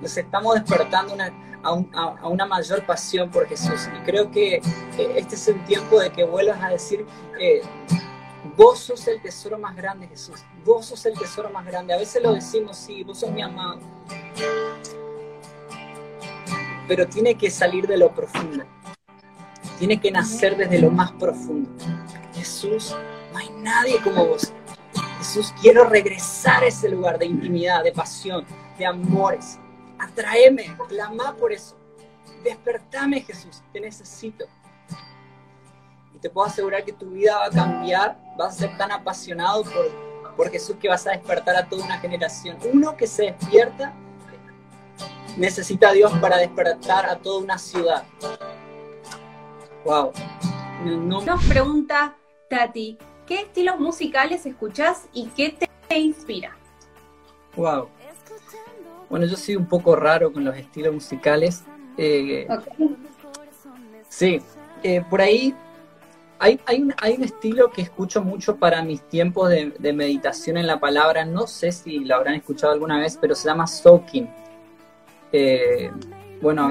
Nos 0.00 0.16
estamos 0.16 0.54
despertando 0.54 1.16
a, 1.62 1.72
un, 1.72 1.90
una 2.24 2.46
mayor 2.46 2.84
pasión 2.84 3.30
por 3.30 3.48
Jesús. 3.48 3.88
Y 3.96 4.04
creo 4.04 4.30
que 4.30 4.56
eh, 4.56 4.62
este 5.16 5.34
es 5.34 5.48
el 5.48 5.64
tiempo 5.64 5.98
de 5.98 6.10
que 6.10 6.24
vuelvas 6.24 6.62
a 6.62 6.68
decir, 6.68 7.06
eh, 7.40 7.62
vos 8.56 8.78
sos 8.78 9.06
el 9.08 9.20
tesoro 9.20 9.58
más 9.58 9.74
grande, 9.76 10.06
Jesús. 10.08 10.44
Vos 10.64 10.86
sos 10.86 11.04
el 11.06 11.18
tesoro 11.18 11.50
más 11.50 11.64
grande. 11.66 11.94
A 11.94 11.98
veces 11.98 12.22
lo 12.22 12.32
decimos, 12.32 12.76
sí, 12.76 13.02
vos 13.02 13.20
sos 13.20 13.30
mi 13.30 13.42
amado. 13.42 13.80
Pero 16.88 17.08
tiene 17.08 17.34
que 17.34 17.50
salir 17.50 17.86
de 17.86 17.96
lo 17.96 18.14
profundo. 18.14 18.64
Tiene 19.78 20.00
que 20.00 20.10
nacer 20.10 20.56
desde 20.56 20.78
lo 20.78 20.90
más 20.90 21.12
profundo. 21.12 21.68
Jesús, 22.34 22.94
no 23.32 23.38
hay 23.38 23.50
nadie 23.50 24.00
como 24.02 24.26
vos. 24.26 24.52
Jesús, 25.18 25.52
quiero 25.60 25.84
regresar 25.84 26.62
a 26.62 26.66
ese 26.66 26.88
lugar 26.88 27.18
de 27.18 27.26
intimidad, 27.26 27.82
de 27.82 27.92
pasión, 27.92 28.46
de 28.78 28.86
amores. 28.86 29.58
Atraeme, 29.98 30.76
clama 30.88 31.34
por 31.34 31.52
eso. 31.52 31.76
Despertame, 32.44 33.22
Jesús, 33.22 33.62
te 33.72 33.80
necesito. 33.80 34.44
Y 36.14 36.18
te 36.18 36.30
puedo 36.30 36.46
asegurar 36.46 36.84
que 36.84 36.92
tu 36.92 37.10
vida 37.10 37.36
va 37.36 37.46
a 37.46 37.50
cambiar, 37.50 38.25
vas 38.36 38.56
a 38.56 38.58
ser 38.58 38.76
tan 38.76 38.92
apasionado 38.92 39.64
por, 39.64 40.34
por 40.36 40.50
Jesús 40.50 40.76
que 40.80 40.88
vas 40.88 41.06
a 41.06 41.10
despertar 41.10 41.56
a 41.56 41.68
toda 41.68 41.84
una 41.84 41.98
generación. 41.98 42.56
Uno 42.72 42.96
que 42.96 43.06
se 43.06 43.24
despierta 43.24 43.94
necesita 45.36 45.90
a 45.90 45.92
Dios 45.92 46.12
para 46.20 46.38
despertar 46.38 47.06
a 47.06 47.16
toda 47.16 47.42
una 47.42 47.58
ciudad. 47.58 48.04
Wow. 49.84 50.12
No... 50.84 51.20
Nos 51.22 51.44
pregunta 51.44 52.16
Tati, 52.48 52.98
¿qué 53.26 53.42
estilos 53.42 53.78
musicales 53.78 54.46
escuchás 54.46 55.08
y 55.12 55.26
qué 55.28 55.56
te, 55.88 55.98
inspira? 55.98 56.56
Wow. 57.56 57.88
Bueno, 59.08 59.26
yo 59.26 59.36
soy 59.36 59.56
un 59.56 59.66
poco 59.66 59.94
raro 59.94 60.32
con 60.32 60.44
los 60.44 60.56
estilos 60.56 60.92
musicales. 60.92 61.64
Eh, 61.96 62.46
okay. 62.50 62.96
Sí, 64.08 64.42
eh, 64.82 65.02
por 65.08 65.20
ahí 65.20 65.54
hay, 66.38 66.60
un, 66.80 66.94
hay 66.98 67.14
un 67.14 67.24
estilo 67.24 67.70
que 67.70 67.82
escucho 67.82 68.22
mucho 68.22 68.56
para 68.56 68.82
mis 68.82 69.02
tiempos 69.02 69.50
de, 69.50 69.92
meditación 69.92 70.56
en 70.56 70.66
la 70.66 70.78
palabra, 70.78 71.24
no 71.24 71.46
sé 71.46 71.72
si 71.72 72.00
lo 72.00 72.16
habrán 72.16 72.34
escuchado 72.34 72.72
alguna 72.72 72.98
vez, 72.98 73.18
pero 73.20 73.34
se 73.34 73.48
llama 73.48 73.66
soaking. 73.66 74.28
Eh, 75.32 75.90
bueno, 76.40 76.70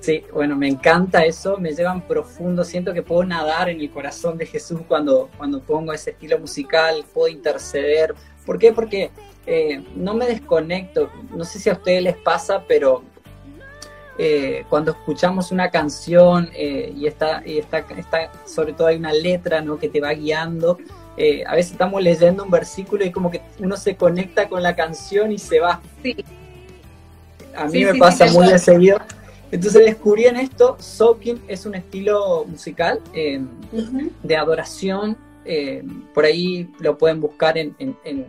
sí, 0.00 0.24
bueno, 0.32 0.56
me 0.56 0.68
encanta 0.68 1.24
eso, 1.24 1.56
me 1.58 1.72
llevan 1.72 2.02
profundo, 2.02 2.64
siento 2.64 2.92
que 2.92 3.02
puedo 3.02 3.24
nadar 3.24 3.70
en 3.70 3.80
el 3.80 3.90
corazón 3.90 4.36
de 4.36 4.46
Jesús 4.46 4.80
cuando, 4.86 5.30
cuando 5.36 5.60
pongo 5.60 5.92
ese 5.92 6.10
estilo 6.10 6.38
musical, 6.38 7.04
puedo 7.12 7.28
interceder. 7.28 8.14
¿Por 8.44 8.58
qué? 8.58 8.72
Porque 8.72 9.10
eh, 9.46 9.82
no 9.96 10.14
me 10.14 10.26
desconecto, 10.26 11.10
no 11.34 11.44
sé 11.44 11.58
si 11.58 11.70
a 11.70 11.74
ustedes 11.74 12.02
les 12.02 12.16
pasa, 12.16 12.64
pero 12.68 13.02
eh, 14.24 14.66
cuando 14.68 14.92
escuchamos 14.92 15.50
una 15.50 15.68
canción 15.68 16.48
eh, 16.54 16.94
y, 16.96 17.08
está, 17.08 17.42
y 17.44 17.58
está, 17.58 17.78
está, 17.78 18.30
sobre 18.46 18.72
todo 18.72 18.86
hay 18.86 18.96
una 18.96 19.12
letra 19.12 19.60
¿no? 19.62 19.80
que 19.80 19.88
te 19.88 20.00
va 20.00 20.12
guiando, 20.12 20.78
eh, 21.16 21.42
a 21.44 21.56
veces 21.56 21.72
estamos 21.72 22.00
leyendo 22.00 22.44
un 22.44 22.50
versículo 22.50 23.04
y 23.04 23.10
como 23.10 23.32
que 23.32 23.40
uno 23.58 23.76
se 23.76 23.96
conecta 23.96 24.48
con 24.48 24.62
la 24.62 24.76
canción 24.76 25.32
y 25.32 25.38
se 25.38 25.58
va. 25.58 25.80
Sí. 26.04 26.24
A 27.56 27.66
mí 27.66 27.84
me 27.84 27.96
pasa 27.96 28.26
muy 28.26 28.46
de 28.46 28.60
seguido. 28.60 29.00
Entonces 29.50 29.86
descubrí 29.86 30.26
en 30.26 30.36
esto, 30.36 30.76
soaking 30.78 31.42
es 31.48 31.66
un 31.66 31.74
estilo 31.74 32.44
musical 32.44 33.00
de 34.22 34.36
adoración. 34.36 35.18
por 36.14 36.26
ahí 36.26 36.70
lo 36.78 36.96
pueden 36.96 37.20
buscar 37.20 37.58
en 37.58 37.74
en 38.04 38.26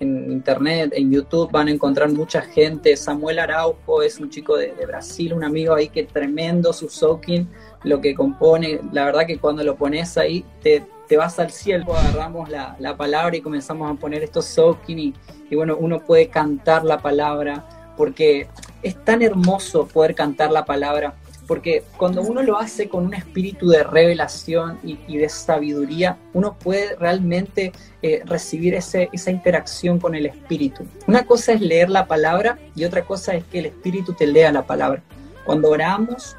internet, 0.00 0.92
en 0.94 1.10
YouTube, 1.10 1.50
van 1.50 1.68
a 1.68 1.70
encontrar 1.70 2.10
mucha 2.12 2.42
gente. 2.42 2.96
Samuel 2.96 3.38
Araujo 3.38 4.02
es 4.02 4.18
un 4.18 4.30
chico 4.30 4.56
de, 4.56 4.72
Brasil, 4.86 5.32
un 5.32 5.44
amigo 5.44 5.74
ahí 5.74 5.88
que 5.88 6.04
tremendo 6.04 6.72
su 6.72 6.88
soaking, 6.88 7.48
lo 7.84 8.00
que 8.00 8.14
compone. 8.14 8.80
La 8.92 9.04
verdad 9.04 9.26
que 9.26 9.38
cuando 9.38 9.62
lo 9.62 9.76
pones 9.76 10.16
ahí, 10.18 10.44
te, 10.62 10.82
vas 11.16 11.38
al 11.38 11.52
cielo. 11.52 11.94
Agarramos 11.94 12.48
la, 12.50 12.76
la, 12.80 12.96
palabra 12.96 13.36
y 13.36 13.40
comenzamos 13.40 13.88
a 13.88 13.94
poner 13.94 14.24
estos 14.24 14.46
soaking 14.46 14.98
y, 14.98 15.14
y 15.48 15.54
bueno, 15.54 15.76
uno 15.78 16.00
puede 16.00 16.28
cantar 16.28 16.84
la 16.84 16.98
palabra 16.98 17.64
porque 17.96 18.48
es 18.82 19.02
tan 19.04 19.22
hermoso 19.22 19.86
poder 19.86 20.14
cantar 20.14 20.50
la 20.50 20.64
palabra 20.64 21.14
porque 21.46 21.84
cuando 21.96 22.22
uno 22.22 22.42
lo 22.42 22.58
hace 22.58 22.88
con 22.88 23.04
un 23.04 23.14
espíritu 23.14 23.68
de 23.68 23.82
revelación 23.82 24.78
y, 24.82 25.16
de 25.16 25.28
sabiduría, 25.28 26.16
uno 26.32 26.56
puede 26.58 26.96
realmente 26.96 27.72
eh, 28.02 28.22
recibir 28.24 28.74
ese, 28.74 29.08
esa 29.12 29.30
interacción 29.30 29.98
con 29.98 30.14
el 30.14 30.26
espíritu. 30.26 30.86
Una 31.06 31.24
cosa 31.24 31.52
es 31.52 31.60
leer 31.60 31.90
la 31.90 32.06
palabra 32.06 32.58
y 32.74 32.84
otra 32.84 33.04
cosa 33.04 33.34
es 33.34 33.44
que 33.44 33.58
el 33.60 33.66
espíritu 33.66 34.12
te 34.14 34.26
lea 34.26 34.52
la 34.52 34.66
palabra. 34.66 35.02
Cuando 35.44 35.70
oramos, 35.70 36.36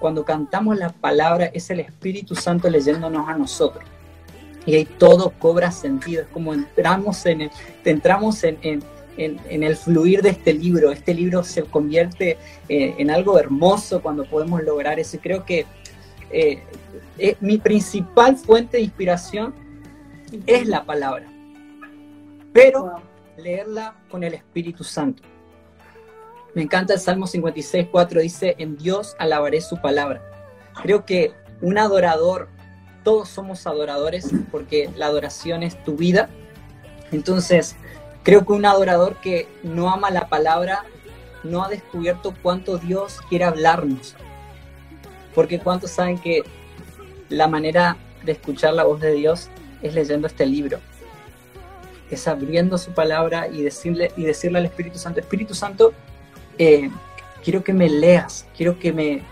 cuando 0.00 0.24
cantamos 0.24 0.78
la 0.78 0.88
palabra, 0.88 1.50
es 1.52 1.70
el 1.70 1.80
Espíritu 1.80 2.34
Santo 2.34 2.68
leyéndonos 2.68 3.28
a 3.28 3.36
nosotros. 3.36 3.84
Y 4.66 4.74
ahí 4.74 4.84
todo 4.84 5.30
cobra 5.38 5.70
sentido, 5.70 6.22
es 6.22 6.28
como 6.28 6.52
entramos 6.54 7.24
en, 7.26 7.50
entramos 7.84 8.42
en 8.44 8.58
en, 8.62 8.82
el 9.16 9.76
fluir 9.76 10.22
de 10.22 10.30
este 10.30 10.54
libro. 10.54 10.90
Este 10.90 11.14
libro 11.14 11.44
se 11.44 11.62
convierte 11.64 12.38
eh, 12.68 12.94
en 12.98 13.10
algo 13.10 13.38
hermoso 13.38 14.00
cuando 14.00 14.24
podemos 14.24 14.62
lograr 14.62 14.98
eso. 14.98 15.16
Y 15.16 15.20
creo 15.20 15.44
que 15.44 15.66
eh, 16.30 16.62
eh, 17.18 17.36
mi 17.40 17.58
principal 17.58 18.36
fuente 18.36 18.76
de 18.76 18.84
inspiración 18.84 19.54
es 20.46 20.66
la 20.66 20.84
palabra, 20.84 21.26
pero 22.52 23.02
leerla 23.36 23.96
con 24.08 24.22
el 24.22 24.34
Espíritu 24.34 24.84
Santo. 24.84 25.22
Me 26.54 26.62
encanta 26.62 26.94
el 26.94 27.00
Salmo 27.00 27.26
56, 27.26 27.88
4, 27.90 28.20
dice, 28.20 28.54
en 28.58 28.76
Dios 28.76 29.16
alabaré 29.18 29.60
su 29.60 29.80
palabra. 29.80 30.22
Creo 30.82 31.04
que 31.04 31.32
un 31.60 31.78
adorador, 31.78 32.48
todos 33.04 33.28
somos 33.28 33.66
adoradores 33.66 34.30
porque 34.50 34.90
la 34.96 35.06
adoración 35.06 35.62
es 35.62 35.82
tu 35.84 35.96
vida. 35.96 36.28
Entonces, 37.12 37.76
Creo 38.22 38.44
que 38.44 38.52
un 38.52 38.66
adorador 38.66 39.16
que 39.16 39.48
no 39.62 39.90
ama 39.90 40.10
la 40.10 40.28
palabra 40.28 40.84
no 41.42 41.64
ha 41.64 41.68
descubierto 41.68 42.34
cuánto 42.42 42.78
Dios 42.78 43.20
quiere 43.28 43.44
hablarnos. 43.44 44.14
Porque 45.34 45.58
cuántos 45.58 45.90
saben 45.90 46.18
que 46.18 46.42
la 47.28 47.48
manera 47.48 47.96
de 48.24 48.32
escuchar 48.32 48.74
la 48.74 48.84
voz 48.84 49.00
de 49.00 49.12
Dios 49.12 49.48
es 49.82 49.94
leyendo 49.94 50.26
este 50.26 50.44
libro. 50.46 50.80
Es 52.10 52.26
abriendo 52.28 52.76
su 52.76 52.92
palabra 52.92 53.48
y 53.48 53.62
decirle, 53.62 54.12
y 54.16 54.24
decirle 54.24 54.58
al 54.58 54.66
Espíritu 54.66 54.98
Santo, 54.98 55.20
Espíritu 55.20 55.54
Santo, 55.54 55.94
eh, 56.58 56.90
quiero 57.42 57.64
que 57.64 57.72
me 57.72 57.88
leas, 57.88 58.46
quiero 58.56 58.78
que 58.78 58.92
me, 58.92 59.22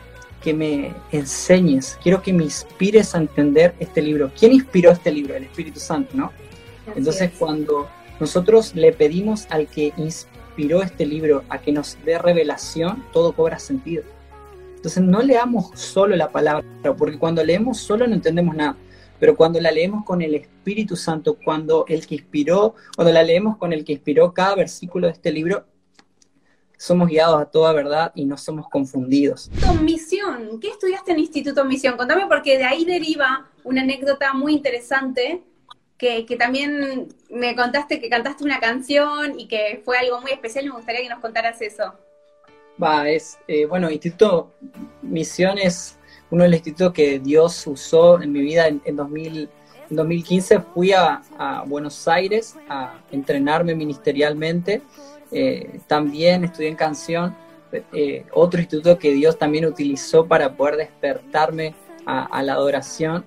que 0.42 0.54
me 0.54 0.94
enseñes, 1.10 1.98
quiero 2.02 2.22
que 2.22 2.32
me 2.32 2.44
inspires 2.44 3.14
a 3.14 3.18
entender 3.18 3.74
este 3.80 4.00
libro. 4.00 4.30
¿Quién 4.38 4.52
inspiró 4.52 4.92
este 4.92 5.10
libro? 5.10 5.34
El 5.34 5.44
Espíritu 5.44 5.80
Santo, 5.80 6.16
¿no? 6.16 6.32
Entonces 6.94 7.32
cuando 7.38 7.88
nosotros 8.20 8.74
le 8.74 8.92
pedimos 8.92 9.46
al 9.50 9.68
que 9.68 9.92
inspiró 9.96 10.82
este 10.82 11.06
libro 11.06 11.44
a 11.48 11.60
que 11.60 11.72
nos 11.72 11.96
dé 12.04 12.18
revelación, 12.18 13.04
todo 13.12 13.32
cobra 13.32 13.58
sentido. 13.58 14.02
Entonces 14.76 15.02
no 15.02 15.22
leamos 15.22 15.70
solo 15.78 16.16
la 16.16 16.30
palabra, 16.30 16.64
porque 16.96 17.18
cuando 17.18 17.44
leemos 17.44 17.78
solo 17.78 18.06
no 18.06 18.14
entendemos 18.14 18.54
nada. 18.54 18.76
Pero 19.20 19.36
cuando 19.36 19.60
la 19.60 19.72
leemos 19.72 20.04
con 20.04 20.22
el 20.22 20.34
Espíritu 20.34 20.94
Santo, 20.94 21.36
cuando 21.44 21.84
el 21.88 22.06
que 22.06 22.16
inspiró, 22.16 22.74
cuando 22.94 23.12
la 23.12 23.22
leemos 23.22 23.56
con 23.56 23.72
el 23.72 23.84
que 23.84 23.92
inspiró 23.94 24.32
cada 24.32 24.54
versículo 24.54 25.08
de 25.08 25.14
este 25.14 25.32
libro, 25.32 25.64
somos 26.76 27.08
guiados 27.08 27.40
a 27.40 27.46
toda 27.46 27.72
verdad 27.72 28.12
y 28.14 28.24
no 28.24 28.36
somos 28.36 28.68
confundidos. 28.68 29.50
Misión, 29.82 30.60
¿qué 30.60 30.68
estudiaste 30.68 31.10
en 31.12 31.18
Instituto 31.18 31.64
Misión? 31.64 31.96
Contame 31.96 32.26
porque 32.28 32.56
de 32.56 32.64
ahí 32.64 32.84
deriva 32.84 33.48
una 33.64 33.82
anécdota 33.82 34.32
muy 34.32 34.54
interesante 34.54 35.42
que, 35.98 36.36
también 36.38 37.08
me 37.28 37.56
contaste 37.56 38.00
que 38.00 38.08
cantaste 38.08 38.44
una 38.44 38.60
canción 38.60 39.38
y 39.38 39.48
que 39.48 39.82
fue 39.84 39.98
algo 39.98 40.20
muy 40.20 40.30
especial 40.30 40.64
me 40.66 40.70
gustaría 40.70 41.02
que 41.02 41.08
nos 41.08 41.18
contaras 41.18 41.60
eso. 41.60 41.92
Va, 42.80 43.08
es, 43.08 43.38
eh, 43.48 43.66
bueno, 43.66 43.90
Instituto 43.90 44.54
Misión 45.02 45.58
es 45.58 45.98
uno 46.30 46.44
de 46.44 46.50
los 46.50 46.58
institutos 46.58 46.92
que 46.92 47.18
Dios 47.18 47.66
usó 47.66 48.22
en 48.22 48.30
mi 48.30 48.40
vida 48.42 48.68
en, 48.68 48.96
2015. 48.96 50.60
Fui 50.60 50.92
a, 50.92 51.22
Buenos 51.66 52.06
Aires 52.06 52.54
a 52.68 53.00
entrenarme 53.10 53.74
ministerialmente. 53.74 54.82
Eh, 55.32 55.80
también 55.88 56.44
estudié 56.44 56.68
en 56.68 56.76
canción. 56.76 57.36
Eh, 57.92 58.24
otro 58.32 58.60
instituto 58.60 58.98
que 58.98 59.12
Dios 59.12 59.36
también 59.36 59.66
utilizó 59.66 60.26
para 60.26 60.54
poder 60.54 60.76
despertarme 60.76 61.74
a 62.06 62.42
la 62.42 62.54
adoración 62.54 63.26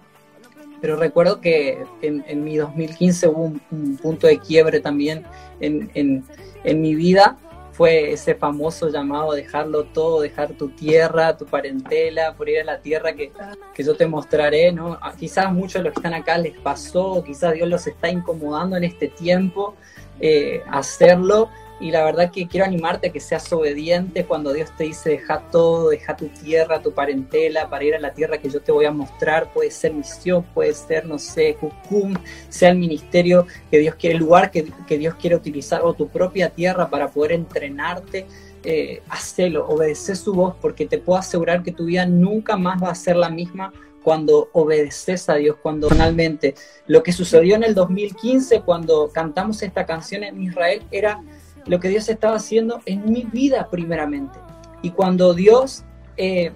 pero 0.81 0.95
recuerdo 0.95 1.39
que 1.39 1.85
en, 2.01 2.43
mi 2.43 2.57
2015 2.57 3.27
hubo 3.27 3.53
un, 3.69 3.97
punto 3.97 4.25
de 4.25 4.39
quiebre 4.39 4.79
también 4.79 5.23
en, 5.59 6.25
mi 6.65 6.95
vida, 6.95 7.37
fue 7.71 8.11
ese 8.11 8.35
famoso 8.35 8.89
llamado 8.89 9.31
dejarlo 9.33 9.85
todo, 9.85 10.21
dejar 10.21 10.53
tu 10.53 10.69
tierra, 10.69 11.37
tu 11.37 11.45
parentela, 11.45 12.33
por 12.33 12.49
ir 12.49 12.59
a 12.59 12.63
la 12.63 12.79
tierra 12.79 13.13
que, 13.13 13.31
yo 13.77 13.95
te 13.95 14.07
mostraré, 14.07 14.71
¿no? 14.71 14.99
Quizás 15.17 15.53
muchos 15.53 15.75
de 15.75 15.83
los 15.83 15.93
que 15.93 15.99
están 15.99 16.13
acá 16.15 16.37
les 16.37 16.57
pasó, 16.59 17.23
quizás 17.23 17.53
Dios 17.53 17.69
los 17.69 17.85
está 17.85 18.09
incomodando 18.09 18.75
en 18.75 18.83
este 18.83 19.07
tiempo 19.07 19.75
eh, 20.19 20.63
hacerlo, 20.69 21.49
y 21.81 21.89
la 21.89 22.05
verdad 22.05 22.31
que 22.31 22.47
quiero 22.47 22.65
animarte 22.65 23.07
a 23.07 23.11
que 23.11 23.19
seas 23.19 23.51
obediente 23.51 24.23
cuando 24.25 24.53
Dios 24.53 24.69
te 24.77 24.83
dice 24.83 25.09
deja 25.09 25.39
todo, 25.51 25.89
deja 25.89 26.15
tu 26.15 26.27
tierra, 26.27 26.79
tu 26.79 26.91
parentela 26.93 27.69
para 27.69 27.83
ir 27.83 27.95
a 27.95 27.99
la 27.99 28.13
tierra 28.13 28.37
que 28.37 28.51
yo 28.51 28.61
te 28.61 28.71
voy 28.71 28.85
a 28.85 28.91
mostrar. 28.91 29.51
Puede 29.51 29.71
ser 29.71 29.91
misión, 29.91 30.43
puede 30.53 30.73
ser, 30.75 31.07
no 31.07 31.17
sé, 31.17 31.57
Jucum, 31.59 32.13
sea 32.49 32.69
el 32.69 32.77
ministerio 32.77 33.47
que 33.71 33.79
Dios 33.79 33.95
quiere, 33.95 34.15
el 34.15 34.21
lugar 34.21 34.51
que, 34.51 34.71
Dios 34.97 35.15
quiere 35.15 35.35
utilizar 35.35 35.81
o 35.83 35.93
tu 35.93 36.07
propia 36.07 36.51
tierra 36.51 36.87
para 36.87 37.09
poder 37.09 37.31
entrenarte. 37.31 38.27
Eh, 38.63 39.01
hacelo, 39.09 39.67
obedecer 39.67 40.15
su 40.15 40.35
voz 40.35 40.55
porque 40.61 40.85
te 40.85 40.99
puedo 40.99 41.17
asegurar 41.17 41.63
que 41.63 41.71
tu 41.71 41.85
vida 41.85 42.05
nunca 42.05 42.57
más 42.57 42.81
va 42.81 42.91
a 42.91 42.95
ser 42.95 43.15
la 43.15 43.29
misma 43.29 43.73
cuando 44.03 44.49
obedeces 44.53 45.29
a 45.29 45.35
Dios, 45.35 45.57
cuando 45.61 45.89
finalmente 45.89 46.53
lo 46.85 47.01
que 47.01 47.11
sucedió 47.11 47.55
en 47.55 47.63
el 47.63 47.73
2015 47.73 48.61
cuando 48.61 49.09
cantamos 49.11 49.61
esta 49.63 49.85
canción 49.85 50.23
en 50.23 50.41
Israel 50.41 50.83
era 50.91 51.21
lo 51.65 51.79
que 51.79 51.89
Dios 51.89 52.09
estaba 52.09 52.35
haciendo 52.35 52.81
en 52.85 53.11
mi 53.11 53.23
vida 53.23 53.69
primeramente. 53.69 54.39
Y 54.81 54.91
cuando 54.91 55.33
Dios 55.33 55.83
eh, 56.17 56.51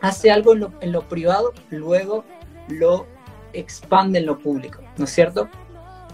hace 0.00 0.30
algo 0.30 0.54
en 0.80 0.92
lo, 0.92 1.02
privado, 1.08 1.52
luego 1.70 2.24
lo 2.68 3.06
expande 3.52 4.18
en 4.18 4.26
lo 4.26 4.38
público, 4.38 4.80
¿no 4.96 5.04
es 5.04 5.10
cierto? 5.10 5.48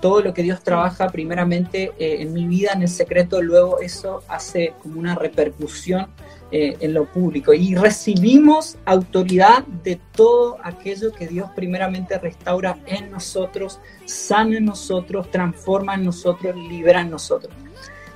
Todo 0.02 0.20
lo 0.20 0.34
que 0.34 0.42
Dios 0.42 0.62
trabaja 0.62 1.08
primeramente 1.08 1.92
eh, 1.98 2.18
en 2.20 2.34
mi 2.34 2.46
vida, 2.46 2.72
en 2.74 2.82
el 2.82 2.88
secreto, 2.88 3.40
luego 3.40 3.80
eso 3.80 4.22
hace 4.28 4.74
como 4.82 5.00
una 5.00 5.14
repercusión 5.14 6.08
eh, 6.54 6.76
en 6.80 6.92
lo 6.92 7.06
público. 7.06 7.54
Y 7.54 7.74
recibimos 7.74 8.76
autoridad 8.84 9.64
de 9.82 9.98
todo 10.14 10.58
aquello 10.62 11.10
que 11.10 11.26
Dios 11.26 11.48
primeramente 11.56 12.18
restaura 12.18 12.78
en 12.84 13.10
nosotros, 13.10 13.80
sana 14.04 14.58
en 14.58 14.66
nosotros, 14.66 15.30
transforma 15.30 15.94
en 15.94 16.04
nosotros, 16.04 16.54
libera 16.54 17.00
en 17.00 17.10
nosotros. 17.10 17.54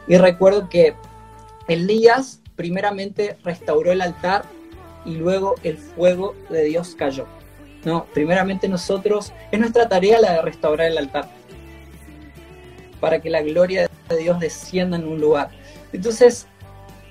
Y 0.07 0.19
recuerdo 0.19 0.69
que 0.69 0.95
Elías 1.67 2.43
primeramente 2.57 3.39
restauró 3.43 3.91
el 3.91 4.03
altar 4.03 4.45
y 5.07 5.15
luego 5.15 5.55
el 5.63 5.79
fuego 5.79 6.35
de 6.51 6.65
Dios 6.65 6.95
cayó. 6.95 7.27
No, 7.87 8.05
primeramente 8.13 8.69
nosotros, 8.69 9.33
es 9.51 9.61
nuestra 9.61 9.89
tarea 9.89 10.21
la 10.21 10.33
de 10.33 10.43
restaurar 10.43 10.89
el 10.89 10.99
altar, 10.99 11.31
para 13.01 13.21
que 13.21 13.31
la 13.31 13.43
gloria 13.43 13.89
de 14.09 14.17
Dios 14.17 14.41
descienda 14.41 14.97
en 14.97 15.07
un 15.07 15.21
lugar. 15.21 15.51
Entonces, 15.93 16.47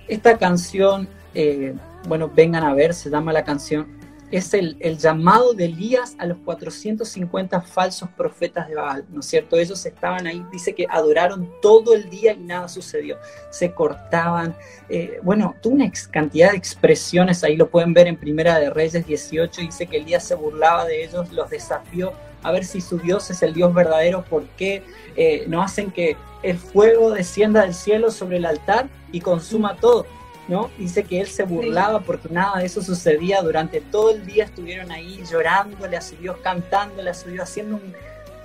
esta 0.08 0.38
canción, 0.38 1.08
eh, 1.34 1.74
bueno, 2.08 2.32
vengan 2.34 2.64
a 2.64 2.74
ver, 2.74 2.94
se 2.94 3.10
llama 3.10 3.34
la 3.34 3.44
canción, 3.44 3.96
es 4.32 4.54
el, 4.54 4.98
llamado 4.98 5.54
de 5.54 5.66
Elías 5.66 6.16
a 6.18 6.26
los 6.26 6.38
450 6.40 7.62
falsos 7.62 8.10
profetas 8.18 8.68
de 8.68 8.76
Baal, 8.76 9.06
¿no 9.10 9.20
es 9.20 9.28
cierto? 9.28 9.56
Ellos 9.56 9.86
estaban 9.86 10.26
ahí, 10.28 10.44
dice 10.52 10.74
que 10.74 10.88
adoraron 10.90 11.50
todo 11.62 11.94
el 11.94 12.10
día 12.10 12.34
y 12.34 12.40
nada 12.40 12.68
sucedió. 12.68 13.18
Se 13.52 13.72
cortaban, 13.72 14.56
eh, 14.90 15.20
bueno, 15.22 15.56
tuvo 15.62 15.76
una 15.76 15.92
cantidad 16.12 16.52
de 16.52 16.58
expresiones, 16.58 17.44
ahí 17.44 17.56
lo 17.56 17.70
pueden 17.70 17.94
ver 17.94 18.08
en 18.08 18.18
Primera 18.18 18.60
de 18.60 18.70
Reyes 18.70 19.06
18, 19.06 19.62
dice 19.62 19.88
que 19.88 19.98
Elías 19.98 20.24
se 20.24 20.36
burlaba 20.36 20.86
de 20.86 21.06
ellos, 21.06 21.32
los 21.32 21.50
desafió 21.50 22.14
a 22.46 22.52
ver 22.52 22.64
si 22.64 22.80
su 22.80 23.00
Dios 23.00 23.32
es 23.32 23.42
el 23.42 23.54
Dios 23.54 23.74
verdadero, 23.74 24.24
por 24.24 24.44
qué 24.50 24.84
eh, 25.16 25.46
no 25.48 25.64
hacen 25.64 25.90
que 25.90 26.16
el 26.44 26.60
fuego 26.60 27.10
descienda 27.10 27.62
del 27.62 27.74
cielo 27.74 28.12
sobre 28.12 28.38
el 28.38 28.46
altar 28.46 28.88
y 29.12 29.20
consuma 29.20 29.78
todo. 29.78 30.06
¿no? 30.48 30.70
Dice 30.78 31.04
que 31.04 31.20
él 31.20 31.28
se 31.28 31.44
burlaba 31.44 32.02
porque 32.02 32.30
nada 32.30 32.60
de 32.60 32.68
eso 32.68 32.84
sucedía. 32.84 33.42
Durante 33.42 33.82
todo 33.82 34.12
el 34.12 34.28
día 34.28 34.44
estuvieron 34.44 34.92
ahí 34.92 35.24
llorándole 35.30 35.98
a 35.98 36.02
su 36.02 36.16
Dios, 36.18 36.38
cantándole 36.44 37.10
a 37.10 37.16
su 37.16 37.30
Dios, 37.30 37.50
haciendo 37.50 37.80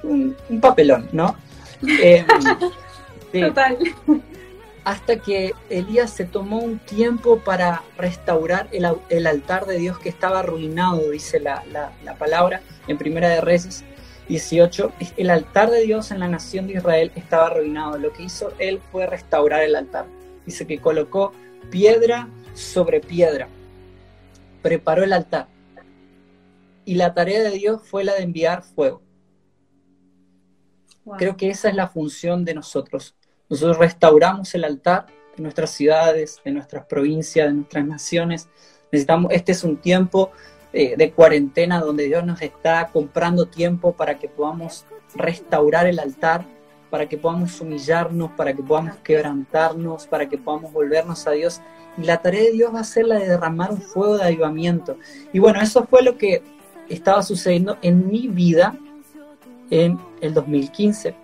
un, 0.02 0.34
papelón, 0.62 1.08
¿no? 1.12 1.36
Em, 1.86 2.26
Total. 3.32 3.78
Hasta 4.84 5.16
que 5.16 5.52
Elías 5.68 6.10
se 6.10 6.24
tomó 6.24 6.58
un 6.58 6.78
tiempo 6.78 7.38
para 7.38 7.82
restaurar 7.98 8.66
el, 8.72 9.26
altar 9.26 9.66
de 9.66 9.76
Dios 9.76 9.98
que 9.98 10.08
estaba 10.08 10.40
arruinado, 10.40 11.10
dice 11.10 11.38
la, 11.38 11.62
la 12.02 12.14
palabra 12.14 12.62
en 12.88 12.98
Primera 12.98 13.28
de 13.28 13.40
Reyes 13.40 13.84
18. 14.30 14.92
El 15.16 15.28
altar 15.28 15.70
de 15.70 15.82
Dios 15.82 16.12
en 16.12 16.20
la 16.20 16.28
nación 16.28 16.68
de 16.68 16.74
Israel 16.74 17.10
estaba 17.16 17.48
arruinado. 17.48 17.98
Lo 17.98 18.12
que 18.12 18.22
hizo 18.22 18.52
él 18.60 18.80
fue 18.92 19.06
restaurar 19.06 19.64
el 19.64 19.74
altar. 19.74 20.06
Dice 20.46 20.68
que 20.68 20.78
colocó 20.78 21.32
piedra 21.68 22.28
sobre 22.54 23.00
piedra. 23.00 23.48
Preparó 24.62 25.02
el 25.02 25.12
altar. 25.12 25.48
Y 26.84 26.94
la 26.94 27.12
tarea 27.12 27.42
de 27.42 27.50
Dios 27.50 27.82
fue 27.84 28.04
la 28.04 28.14
de 28.14 28.22
enviar 28.22 28.62
fuego. 28.62 29.02
Creo 31.18 31.36
que 31.36 31.50
esa 31.50 31.68
es 31.68 31.74
la 31.74 31.88
función 31.88 32.44
de 32.44 32.54
nosotros. 32.54 33.16
Nosotros 33.48 33.78
restauramos 33.78 34.54
el 34.54 34.62
altar 34.62 35.06
de 35.36 35.42
nuestras 35.42 35.70
ciudades, 35.70 36.40
de 36.44 36.52
nuestras 36.52 36.86
provincias, 36.86 37.48
de 37.48 37.54
nuestras 37.54 37.84
naciones. 37.84 38.48
Necesitamos, 38.92 39.32
este 39.32 39.50
es 39.50 39.64
un 39.64 39.76
tiempo 39.76 40.30
eh, 40.72 40.94
de 40.96 41.12
cuarentena 41.12 41.80
donde 41.80 42.04
Dios 42.06 42.24
nos 42.24 42.40
está 42.42 42.88
comprando 42.92 43.46
tiempo 43.46 43.92
para 43.92 44.18
que 44.18 44.28
podamos 44.28 44.86
restaurar 45.14 45.86
el 45.86 45.98
altar 45.98 46.44
para 46.90 47.08
que 47.08 47.16
podamos 47.16 47.58
humillarnos, 47.60 48.32
para 48.32 48.52
que 48.52 48.62
podamos 48.62 48.96
quebrantarnos, 48.96 50.06
para 50.06 50.28
que 50.28 50.36
podamos 50.36 50.72
volvernos 50.72 51.26
a 51.26 51.30
Dios. 51.30 51.60
Y 51.96 52.02
la 52.02 52.20
tarea 52.20 52.42
de 52.42 52.52
Dios 52.52 52.74
va 52.74 52.80
a 52.80 52.84
ser 52.84 53.06
la 53.06 53.18
de 53.18 53.28
derramar 53.28 53.70
un 53.70 53.80
fuego 53.80 54.18
de 54.18 54.24
avivamiento. 54.24 54.96
Y 55.32 55.38
bueno, 55.38 55.60
eso 55.60 55.86
fue 55.88 56.02
lo 56.02 56.18
que 56.18 56.42
estaba 56.88 57.22
sucediendo 57.22 57.78
en 57.80 58.08
mi 58.08 58.26
vida 58.26 58.76
en 59.70 59.98
el 60.20 60.34
2015. 60.34 61.14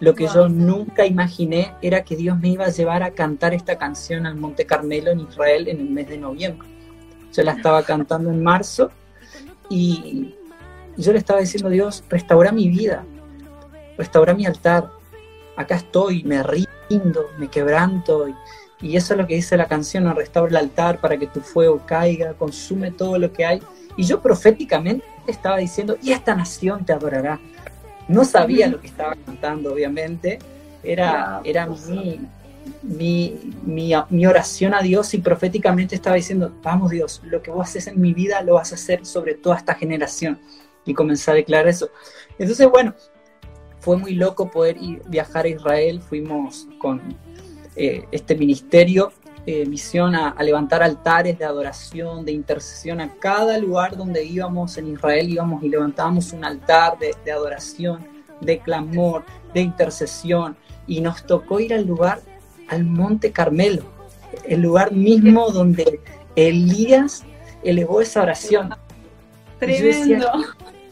Lo 0.00 0.14
que 0.14 0.26
yo 0.26 0.48
nunca 0.48 1.06
imaginé 1.06 1.72
era 1.80 2.04
que 2.04 2.16
Dios 2.16 2.38
me 2.38 2.48
iba 2.48 2.66
a 2.66 2.70
llevar 2.70 3.02
a 3.02 3.12
cantar 3.12 3.54
esta 3.54 3.78
canción 3.78 4.26
al 4.26 4.36
Monte 4.36 4.66
Carmelo 4.66 5.10
en 5.10 5.20
Israel 5.20 5.68
en 5.68 5.80
el 5.80 5.90
mes 5.90 6.08
de 6.08 6.18
noviembre. 6.18 6.68
Yo 7.32 7.42
la 7.42 7.52
estaba 7.52 7.82
cantando 7.82 8.30
en 8.30 8.42
marzo 8.42 8.90
y 9.68 10.34
yo 10.96 11.12
le 11.12 11.18
estaba 11.18 11.40
diciendo, 11.40 11.68
Dios, 11.68 12.04
restaura 12.08 12.52
mi 12.52 12.68
vida, 12.68 13.04
restaura 13.98 14.34
mi 14.34 14.46
altar, 14.46 14.90
acá 15.56 15.76
estoy, 15.76 16.22
me 16.24 16.42
rindo, 16.42 17.26
me 17.38 17.48
quebranto. 17.48 18.28
Y, 18.80 18.96
eso 18.96 19.14
es 19.14 19.18
lo 19.18 19.26
que 19.26 19.34
dice 19.34 19.56
la 19.56 19.66
canción, 19.66 20.14
restaura 20.14 20.50
el 20.50 20.56
altar 20.56 21.00
para 21.00 21.16
que 21.16 21.26
tu 21.26 21.40
fuego 21.40 21.82
caiga, 21.86 22.34
consume 22.34 22.90
todo 22.90 23.18
lo 23.18 23.32
que 23.32 23.44
hay. 23.44 23.62
Y 23.96 24.04
yo 24.04 24.20
proféticamente 24.20 25.04
estaba 25.26 25.58
diciendo, 25.58 25.96
y 26.02 26.12
esta 26.12 26.34
nación 26.34 26.84
te 26.84 26.92
adorará. 26.92 27.40
No 28.08 28.24
sabía 28.24 28.68
lo 28.68 28.80
que 28.80 28.86
estaba 28.86 29.16
cantando, 29.24 29.72
obviamente. 29.72 30.38
Era, 30.82 31.40
era 31.42 31.66
mi, 31.66 32.20
mi, 32.82 33.52
mi, 33.64 34.26
oración 34.26 34.74
a 34.74 34.82
Dios 34.82 35.12
y 35.14 35.18
proféticamente 35.18 35.94
estaba 35.94 36.16
diciendo, 36.16 36.52
vamos 36.62 36.90
Dios, 36.90 37.20
lo 37.24 37.42
que 37.42 37.50
vos 37.50 37.68
haces 37.68 37.86
en 37.86 38.00
mi 38.00 38.12
vida 38.12 38.42
lo 38.42 38.54
vas 38.54 38.72
a 38.72 38.76
hacer 38.76 39.04
sobre 39.04 39.34
toda 39.34 39.56
esta 39.56 39.74
generación. 39.74 40.38
Y 40.84 40.94
comencé 40.94 41.30
a 41.30 41.34
declarar 41.34 41.68
eso. 41.68 41.90
Entonces, 42.38 42.68
bueno, 42.68 42.94
fue 43.80 43.96
muy 43.96 44.14
loco 44.14 44.50
poder 44.50 44.76
ir, 44.80 45.02
viajar 45.08 45.46
a 45.46 45.48
Israel, 45.48 46.00
fuimos 46.00 46.68
con 46.78 47.00
eh, 47.74 48.04
este 48.12 48.36
ministerio, 48.36 49.12
eh, 49.46 49.64
misión 49.66 50.14
a, 50.14 50.34
levantar 50.42 50.82
altares 50.82 51.38
de 51.38 51.44
adoración, 51.44 52.24
de 52.24 52.32
intercesión 52.32 53.00
a 53.00 53.14
cada 53.14 53.58
lugar 53.58 53.96
donde 53.96 54.24
íbamos 54.24 54.76
en 54.76 54.88
Israel, 54.88 55.28
íbamos 55.28 55.62
y 55.62 55.68
levantábamos 55.68 56.32
un 56.32 56.44
altar 56.44 56.98
de, 56.98 57.14
de 57.24 57.32
adoración, 57.32 58.06
de 58.40 58.58
clamor, 58.58 59.24
de 59.54 59.60
intercesión, 59.60 60.56
y 60.86 61.00
nos 61.00 61.24
tocó 61.24 61.60
ir 61.60 61.74
al 61.74 61.86
lugar, 61.86 62.20
al 62.68 62.84
Monte 62.84 63.32
Carmelo, 63.32 63.82
el 64.44 64.62
lugar 64.62 64.92
mismo 64.92 65.50
donde 65.50 66.00
Elías 66.34 67.24
elevó 67.62 68.00
esa 68.00 68.22
oración. 68.22 68.74
Tremendo 69.58 70.26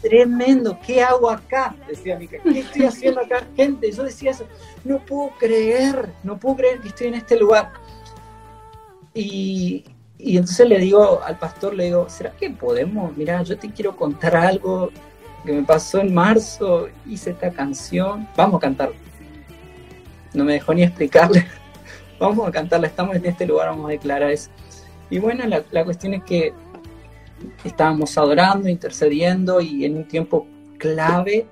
tremendo, 0.05 0.79
¿qué 0.87 1.03
hago 1.03 1.31
acá? 1.31 1.75
Decía 1.89 2.19
Mica, 2.19 2.37
¿qué 2.43 2.61
estoy 2.61 2.85
haciendo 2.87 3.23
acá? 3.23 3.43
Gente, 3.57 3.91
yo 3.91 4.03
decía 4.03 4.33
eso, 4.33 4.45
no 4.85 4.99
puedo 4.99 5.31
creer, 5.39 6.11
no 6.23 6.39
puedo 6.39 6.57
creer 6.57 6.81
que 6.81 6.89
estoy 6.89 7.07
en 7.07 7.15
este 7.15 7.39
lugar. 7.39 7.73
Y, 9.15 9.85
y 10.19 10.37
entonces 10.37 10.69
le 10.69 10.79
digo 10.79 11.23
al 11.25 11.39
pastor, 11.39 11.73
le 11.75 11.85
digo, 11.85 12.07
¿será 12.11 12.33
que 12.33 12.51
podemos? 12.51 13.17
Mira, 13.17 13.43
yo 13.45 13.57
te 13.57 13.71
quiero 13.71 13.97
contar 13.97 14.37
algo 14.37 14.91
que 15.47 15.53
me 15.53 15.63
pasó 15.63 16.01
en 16.01 16.13
marzo, 16.13 16.89
hice 17.07 17.31
esta 17.31 17.51
canción, 17.51 18.29
vamos 18.37 18.59
a 18.59 18.61
cantarla. 18.61 18.97
No 20.35 20.45
me 20.45 20.53
dejó 20.55 20.75
ni 20.75 20.83
explicarle, 20.83 21.47
vamos 22.19 22.49
a 22.49 22.53
cantarla, 22.53 22.87
estamos 22.87 23.17
en 23.17 23.27
este 23.27 23.47
lugar, 23.47 23.69
vamos 23.69 23.87
a 23.87 23.91
declarar 23.91 24.31
eso. 24.31 24.51
Y 25.11 25.19
bueno, 25.19 25.47
la, 25.47 25.63
la 25.71 25.85
cuestión 25.85 26.15
es 26.15 26.23
que 26.25 26.53
estábamos 27.65 28.17
adorando, 28.17 28.69
intercediendo 28.69 29.61
y 29.61 29.85
en 29.85 29.97
un 29.97 30.09
tiempo 30.09 30.47
clave 30.79 31.47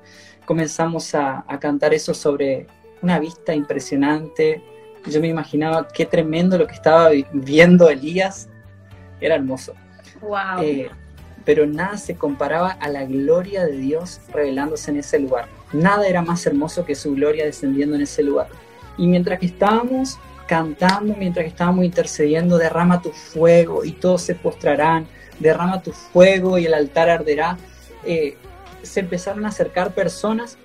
comenzamos 0.45 1.15
a, 1.15 1.45
cantar 1.61 1.95
eso 1.95 2.15
sobre 2.15 2.67
una 3.01 3.19
vista 3.19 3.55
impresionante. 3.55 4.63
Yo 5.07 5.21
me 5.21 5.29
imaginaba 5.29 5.89
qué 5.89 6.07
tremendo 6.07 6.59
lo 6.59 6.67
que 6.67 6.75
estaba 6.75 7.11
viendo 7.33 7.89
Elías. 7.89 8.49
Era 9.21 9.37
hermoso. 9.37 9.75
Wow. 10.21 10.63
Eh, 10.63 10.91
pero 11.45 11.67
nada 11.67 11.97
se 11.97 12.15
comparaba 12.15 12.73
a 12.73 12.89
la 12.89 13.05
gloria 13.05 13.65
de 13.65 13.77
Dios 13.77 14.21
revelándose 14.33 14.91
en 14.91 14.99
ese 14.99 15.19
lugar. 15.19 15.47
Nada 15.73 16.07
era 16.07 16.23
más 16.23 16.45
hermoso 16.47 16.85
que 16.85 16.95
su 16.95 17.15
gloria 17.15 17.45
descendiendo 17.45 17.97
en 17.97 18.03
ese 18.03 18.23
lugar. 18.23 18.49
Y 18.99 19.07
mientras 19.07 19.39
que 19.39 19.47
estábamos 19.47 20.19
cantando, 20.53 21.15
mientras 21.17 21.45
que 21.45 21.51
estábamos 21.51 21.85
intercediendo, 21.85 22.59
derrama 22.59 23.01
tu 23.01 23.11
fuego 23.11 23.85
y 23.85 23.93
todos 23.93 24.21
se 24.21 24.35
postrarán 24.35 25.07
derrama 25.43 25.83
tu 25.83 25.93
fuego 25.93 26.59
y 26.59 26.67
el 26.67 26.75
altar 26.75 27.11
arderá. 27.11 27.59
Eh, 28.05 28.37
se 28.83 29.01
empezaron 29.01 29.45
a 29.45 29.49
acercar 29.49 29.93
personas, 29.93 30.57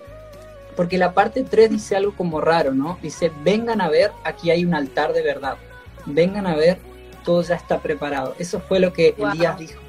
porque 0.76 0.98
la 0.98 1.14
parte 1.14 1.44
3 1.44 1.70
dice 1.70 1.96
algo 1.96 2.16
como 2.16 2.40
raro, 2.40 2.74
¿no? 2.74 2.98
Dice, 3.02 3.32
vengan 3.44 3.82
a 3.82 3.90
ver, 3.90 4.12
aquí 4.24 4.52
hay 4.52 4.66
un 4.66 4.74
altar 4.74 5.14
de 5.14 5.24
verdad. 5.24 5.58
Vengan 6.06 6.48
a 6.48 6.56
ver, 6.56 6.78
todo 7.24 7.42
ya 7.42 7.56
está 7.56 7.80
preparado. 7.80 8.36
Eso 8.40 8.60
fue 8.60 8.80
lo 8.80 8.94
que 8.94 9.16
Elías 9.18 9.58
dijo. 9.58 9.80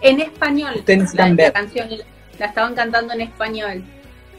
En 0.00 0.20
español, 0.20 0.82
la, 1.14 1.52
canción, 1.52 1.88
la 2.38 2.46
estaban 2.46 2.74
cantando 2.74 3.14
en 3.14 3.20
español. 3.20 3.84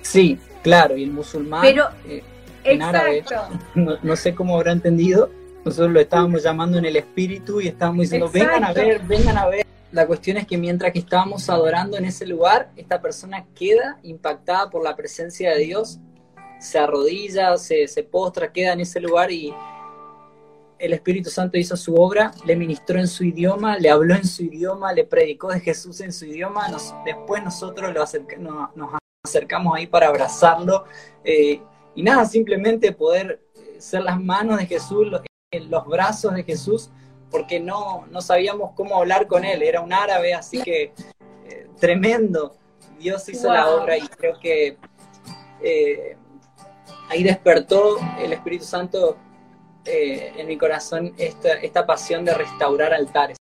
Sí, 0.02 0.38
claro, 0.62 0.98
y 0.98 1.04
el 1.04 1.12
musulmán 1.12 1.62
Pero, 1.62 1.88
eh, 2.06 2.22
en 2.63 2.82
árabe, 2.82 3.23
no, 3.76 3.97
no, 4.02 4.15
sé 4.15 4.34
cómo 4.34 4.56
habrá 4.56 4.71
entendido, 4.71 5.30
nosotros 5.65 5.91
lo 5.91 5.99
estábamos 5.99 6.43
llamando 6.43 6.78
en 6.78 6.86
el 6.86 6.95
espíritu 6.95 7.62
y 7.62 7.67
estábamos 7.67 8.04
diciendo, 8.04 8.30
vengan 8.32 8.63
a 8.63 8.73
ver, 8.73 9.02
vengan 9.04 9.38
a 9.38 9.47
ver. 9.47 9.65
La 9.91 10.08
cuestión 10.08 10.38
es 10.38 10.47
que 10.47 10.58
mientras 10.58 10.91
que 10.91 10.99
estábamos 10.99 11.49
adorando 11.49 11.97
en 11.97 12.06
ese 12.06 12.26
lugar, 12.26 12.71
esta 12.76 12.99
persona 12.99 13.45
queda 13.54 13.99
impactada 14.02 14.69
por 14.69 14.84
la 14.84 14.95
presencia 14.95 15.52
de 15.52 15.60
Dios, 15.60 15.99
se 16.60 16.80
arrodilla, 16.80 17.58
se, 17.58 17.88
postra, 18.10 18.52
queda 18.52 18.73
en 18.73 18.80
ese 18.80 18.99
lugar 18.99 19.32
y 19.32 19.54
el 20.80 20.93
Espíritu 20.93 21.30
Santo 21.30 21.58
hizo 21.58 21.78
su 21.78 21.93
obra, 21.95 22.32
le 22.45 22.56
ministró 22.56 22.99
en 22.99 23.08
su 23.08 23.23
idioma, 23.23 23.78
le 23.78 23.89
habló 23.89 24.15
en 24.15 24.26
su 24.26 24.43
idioma, 24.43 24.91
le 24.93 25.04
predicó 25.06 25.49
de 25.49 25.60
Jesús 25.60 26.02
en 26.02 26.12
su 26.12 26.26
idioma. 26.26 26.67
después 27.06 27.43
nosotros 27.43 27.93
lo 27.93 27.99
nos 28.76 28.89
acercamos 29.23 29.76
ahí 29.76 29.88
para 29.88 30.08
abrazarlo 30.08 30.86
eh, 31.23 31.62
y 31.95 32.03
nada, 32.03 32.25
simplemente 32.25 32.91
poder 32.91 33.41
ser 33.77 34.03
las 34.03 34.19
manos 34.19 34.58
de 34.58 34.65
Jesús, 34.65 35.08
los, 35.08 35.21
los 35.69 35.86
brazos 35.86 36.34
de 36.34 36.43
Jesús 36.43 36.89
porque 37.34 37.60
no, 37.60 38.06
no 38.12 38.21
sabíamos 38.21 38.73
cómo 38.75 38.95
hablar 38.95 39.25
con 39.25 39.43
él, 39.43 39.63
era 39.63 39.82
un 39.82 39.91
árabe, 39.91 40.36
así 40.36 40.62
que 40.62 40.93
eh, 41.49 41.67
tremendo. 41.79 42.56
Dios 42.99 43.27
hizo 43.27 43.51
la 43.51 43.69
obra 43.71 43.97
y 43.97 44.08
creo 44.08 44.39
que 44.39 44.77
eh, 45.63 46.15
ahí 47.10 47.23
despertó 47.23 47.97
el 48.19 48.34
Espíritu 48.34 48.65
Santo 48.65 49.17
eh, 49.84 50.32
en 50.38 50.47
mi 50.47 50.60
corazón 50.60 51.15
esta, 51.17 51.53
esta 51.53 51.88
pasión 51.88 52.23
de 52.23 52.36
restaurar 52.36 52.93
altares. 52.93 53.38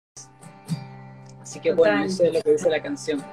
Así 1.42 1.62
que 1.62 1.72
bueno, 1.74 2.04
eso 2.04 2.26
es 2.26 2.34
lo 2.34 2.42
que 2.42 2.52
dice 2.52 2.70
la 2.70 2.82
canción. 2.82 3.24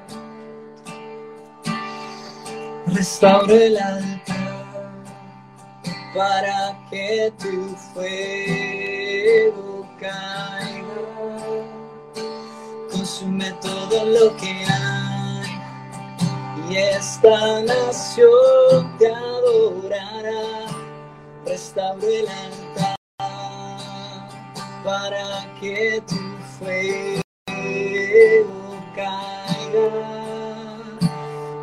Restaure 2.86 3.66
el 3.66 3.76
altar 3.76 4.43
para 6.14 6.78
que 6.90 7.32
tu 7.38 7.74
fuego 7.92 9.86
caiga. 9.98 11.02
Consume 12.90 13.50
todo 13.60 14.04
lo 14.04 14.36
que 14.36 14.64
hay 14.64 15.60
y 16.70 16.76
esta 16.76 17.62
nación 17.62 18.96
te 18.98 19.12
adorará. 19.12 20.66
Restaure 21.44 22.20
el 22.20 22.28
altar 22.28 22.96
para 24.84 25.52
que 25.60 26.02
tu 26.06 26.20
fuego 26.58 27.22
caiga, 28.94 29.90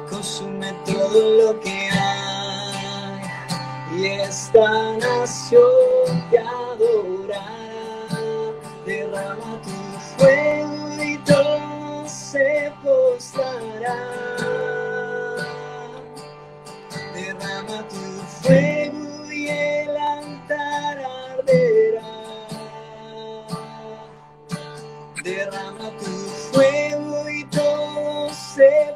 consume 0.10 0.74
todo 0.86 1.20
lo 1.38 1.60
que 1.62 1.70
hay 1.70 1.91
esta 4.06 4.98
nación 4.98 6.30
te 6.30 6.40
adorará. 6.40 7.46
Derrama 8.86 9.62
tu 9.62 9.72
fuego 10.18 11.04
y 11.04 11.18
todo 11.20 12.08
se 12.08 12.72
postrará. 12.84 13.98
Derrama 17.14 17.88
tu 17.90 17.98
fuego 18.42 19.32
y 19.32 19.48
el 19.50 19.98
altar 19.98 20.98
arderá. 21.00 22.12
Derrama 25.24 25.92
tu 26.00 26.12
fuego 26.52 27.30
y 27.30 27.44
todo 27.46 28.30
se 28.34 28.96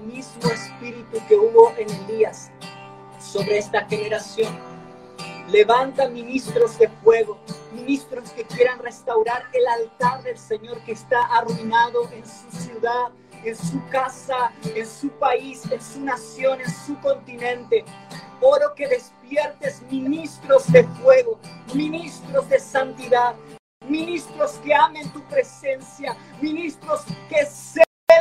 mismo 0.00 0.50
espíritu 0.50 1.18
que 1.28 1.36
hubo 1.36 1.72
en 1.76 1.88
Elías 2.04 2.50
sobre 3.20 3.58
esta 3.58 3.84
generación. 3.86 4.54
Levanta 5.48 6.08
ministros 6.08 6.78
de 6.78 6.88
fuego, 7.02 7.38
ministros 7.72 8.30
que 8.30 8.44
quieran 8.44 8.78
restaurar 8.78 9.44
el 9.52 9.66
altar 9.66 10.22
del 10.22 10.38
Señor 10.38 10.80
que 10.84 10.92
está 10.92 11.22
arruinado 11.26 12.08
en 12.12 12.24
su 12.24 12.50
ciudad, 12.56 13.08
en 13.44 13.56
su 13.56 13.84
casa, 13.88 14.52
en 14.74 14.86
su 14.86 15.08
país, 15.10 15.62
en 15.70 15.80
su 15.80 16.00
nación, 16.00 16.60
en 16.60 16.70
su 16.70 16.98
continente. 17.00 17.84
Oro 18.40 18.74
que 18.74 18.88
despiertes 18.88 19.82
ministros 19.90 20.70
de 20.72 20.84
fuego, 20.84 21.38
ministros 21.74 22.48
de 22.48 22.58
santidad, 22.58 23.34
ministros 23.88 24.52
que 24.64 24.74
amen 24.74 25.10
tu 25.12 25.22
presencia, 25.24 26.16
ministros 26.40 27.02
que 27.28 27.44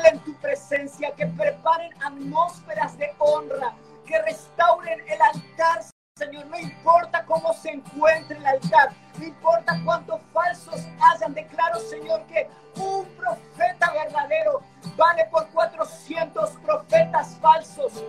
celen 0.01 0.19
tu 0.19 0.33
presencia, 0.35 1.12
que 1.15 1.25
preparen 1.27 1.91
atmósferas 2.01 2.97
de 2.97 3.13
honra, 3.17 3.73
que 4.05 4.21
restauren 4.21 4.99
el 5.07 5.21
altar, 5.21 5.83
Señor. 6.15 6.45
No 6.47 6.59
importa 6.59 7.25
cómo 7.25 7.53
se 7.53 7.71
encuentre 7.71 8.38
el 8.38 8.45
altar, 8.45 8.89
no 9.17 9.25
importa 9.25 9.79
cuántos 9.83 10.21
falsos 10.33 10.81
hayan. 10.99 11.33
Declaro, 11.33 11.79
Señor, 11.79 12.23
que 12.27 12.49
un 12.75 13.05
profeta 13.17 13.91
verdadero 13.91 14.62
vale 14.95 15.25
por 15.31 15.47
400 15.49 16.51
profetas 16.65 17.38
falsos. 17.41 18.03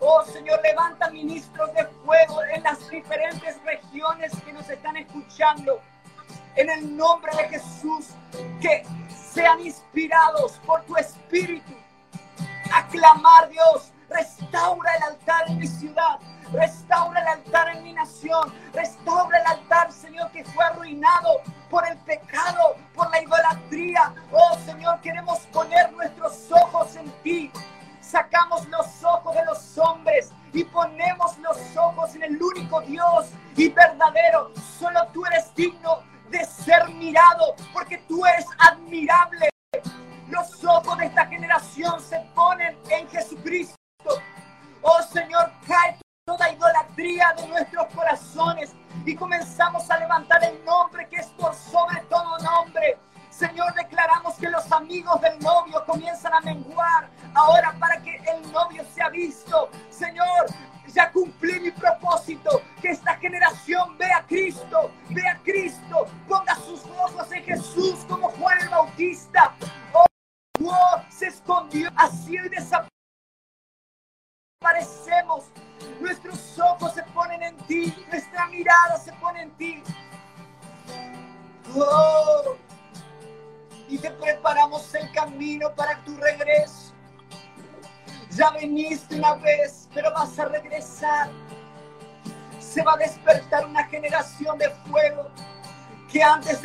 Oh 0.00 0.24
Señor, 0.24 0.60
levanta 0.62 1.10
ministros 1.10 1.72
de 1.74 1.84
fuego 2.04 2.42
en 2.54 2.62
las 2.62 2.88
diferentes 2.88 3.62
regiones 3.64 4.32
que 4.44 4.52
nos 4.52 4.68
están 4.68 4.96
escuchando 4.96 5.80
en 6.56 6.70
el 6.70 6.96
nombre 6.96 7.32
de 7.36 7.48
Jesús, 7.48 8.08
que 8.60 8.84
sean 9.32 9.60
inspirados 9.60 10.60
por 10.66 10.82
tu 10.84 10.96
espíritu. 10.96 11.72
Aclamar 12.72 13.48
Dios, 13.48 13.92
restaura 14.08 14.94
el 14.96 15.02
altar 15.02 15.44
en 15.48 15.58
mi 15.58 15.66
ciudad, 15.66 16.18
restaura 16.52 17.20
el 17.20 17.28
altar 17.28 17.68
en 17.76 17.82
mi 17.82 17.92
nación, 17.92 18.52
restaura 18.72 19.38
el 19.38 19.46
altar, 19.46 19.92
Señor, 19.92 20.30
que 20.32 20.44
fue 20.44 20.64
arruinado 20.64 21.40
por 21.68 21.86
el 21.86 21.96
pecado, 21.98 22.76
por 22.94 23.10
la 23.10 23.22
idolatría. 23.22 24.12
Oh 24.32 24.58
Señor, 24.64 25.00
queremos 25.00 25.38
poner 25.52 25.92
nuestros 25.92 26.09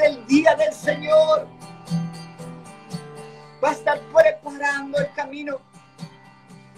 del 0.06 0.26
día 0.28 0.56
del 0.56 0.72
Señor 0.72 1.48
va 3.63 3.70
a 3.70 3.72
estar 3.72 4.00
preparando 4.13 5.00
el 5.00 5.12
camino 5.13 5.60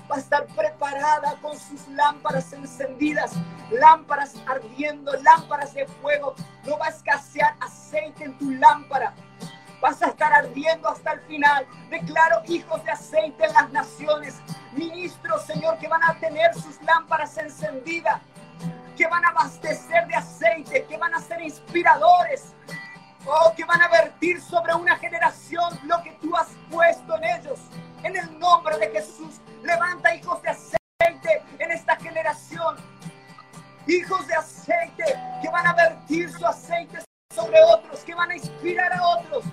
va 0.10 0.16
a 0.16 0.20
estar 0.20 0.46
preparada 0.46 1.36
con 1.42 1.60
sus 1.60 1.86
lámparas 1.90 2.54
encendidas, 2.54 3.34
lámparas 3.70 4.36
ardiendo, 4.48 5.12
lámparas 5.22 5.74
de 5.74 5.86
fuego. 5.86 6.34
No 6.66 6.78
va 6.78 6.86
a 6.86 6.90
escasear 6.90 7.56
aceite 7.60 8.24
en 8.24 8.38
tu 8.38 8.52
lámpara. 8.52 9.14
Vas 9.82 10.02
a 10.02 10.08
estar 10.08 10.32
ardiendo 10.32 10.88
hasta 10.88 11.12
el 11.12 11.20
final. 11.24 11.68
Declaro 11.90 12.42
hijos 12.48 12.82
de 12.86 12.92
aceite 12.92 13.48
en 13.48 13.54
las 13.54 13.70
naciones. 13.72 14.36
Ministros, 14.72 15.46
Señor, 15.46 15.78
que 15.78 15.90
van 15.90 16.04
a 16.06 16.18
tener 16.22 16.54
sus 16.54 16.82
lámparas 16.84 17.38
encendidas. 17.38 18.22
Que 18.96 19.08
van 19.08 19.26
a 19.26 19.32
abastecer 19.32 20.08
de 20.08 20.16
aceite. 20.16 20.86
Que 20.86 20.96
van 20.96 21.14
a 21.14 21.20
ser 21.20 21.42
inspiradores. 21.42 22.54
Oh, 23.28 23.54
que 23.56 23.66
van 23.66 23.82
a 23.82 23.90
vertir 23.90 24.42
sobre 24.42 24.74
una 24.74 24.96
generación 24.98 25.78
lo 25.84 26.02
que 26.02 26.12
tú 26.22 26.36
has 26.36 26.48
puesto 26.72 27.18
en 27.18 27.24
ellos. 27.26 27.60
En 28.04 28.16
el 28.16 28.40
nombre 28.40 28.78
de 28.78 28.90
Jesús. 28.90 29.42
Levanta 29.64 30.16
hijos 30.16 30.42
de 30.42 30.50
aceite 30.50 31.44
en 31.60 31.72
esta 31.72 31.96
generación. 31.98 32.78
Hijos 33.86 34.26
de 34.28 34.36
aceite 34.36 35.04
que 35.42 35.50
van 35.50 35.68
a 35.68 35.74
vertir 35.74 36.32
su 36.32 36.46
aceite 36.46 37.00
sobre 37.34 37.62
otros, 37.64 38.00
que 38.02 38.16
van 38.16 38.32
a 38.32 38.36
inspirar 38.36 38.94
a 38.94 39.08
otros 39.08 39.44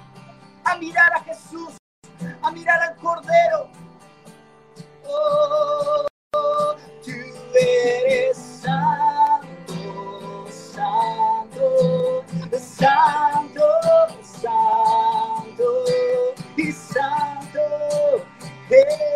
a 0.65 0.77
mirar 0.77 1.13
a 1.15 1.21
Jesús, 1.21 1.77
a 2.43 2.51
mirar 2.51 2.83
al 2.83 2.97
Cordero. 2.97 3.69
Oh, 5.07 6.05
tú 7.05 7.13
eres 7.55 8.37
santo, 8.37 10.47
santo, 10.51 12.25
santo, 12.59 13.54
santo 14.45 15.85
y 16.57 16.73
santo. 16.73 17.61
Eres 18.69 19.14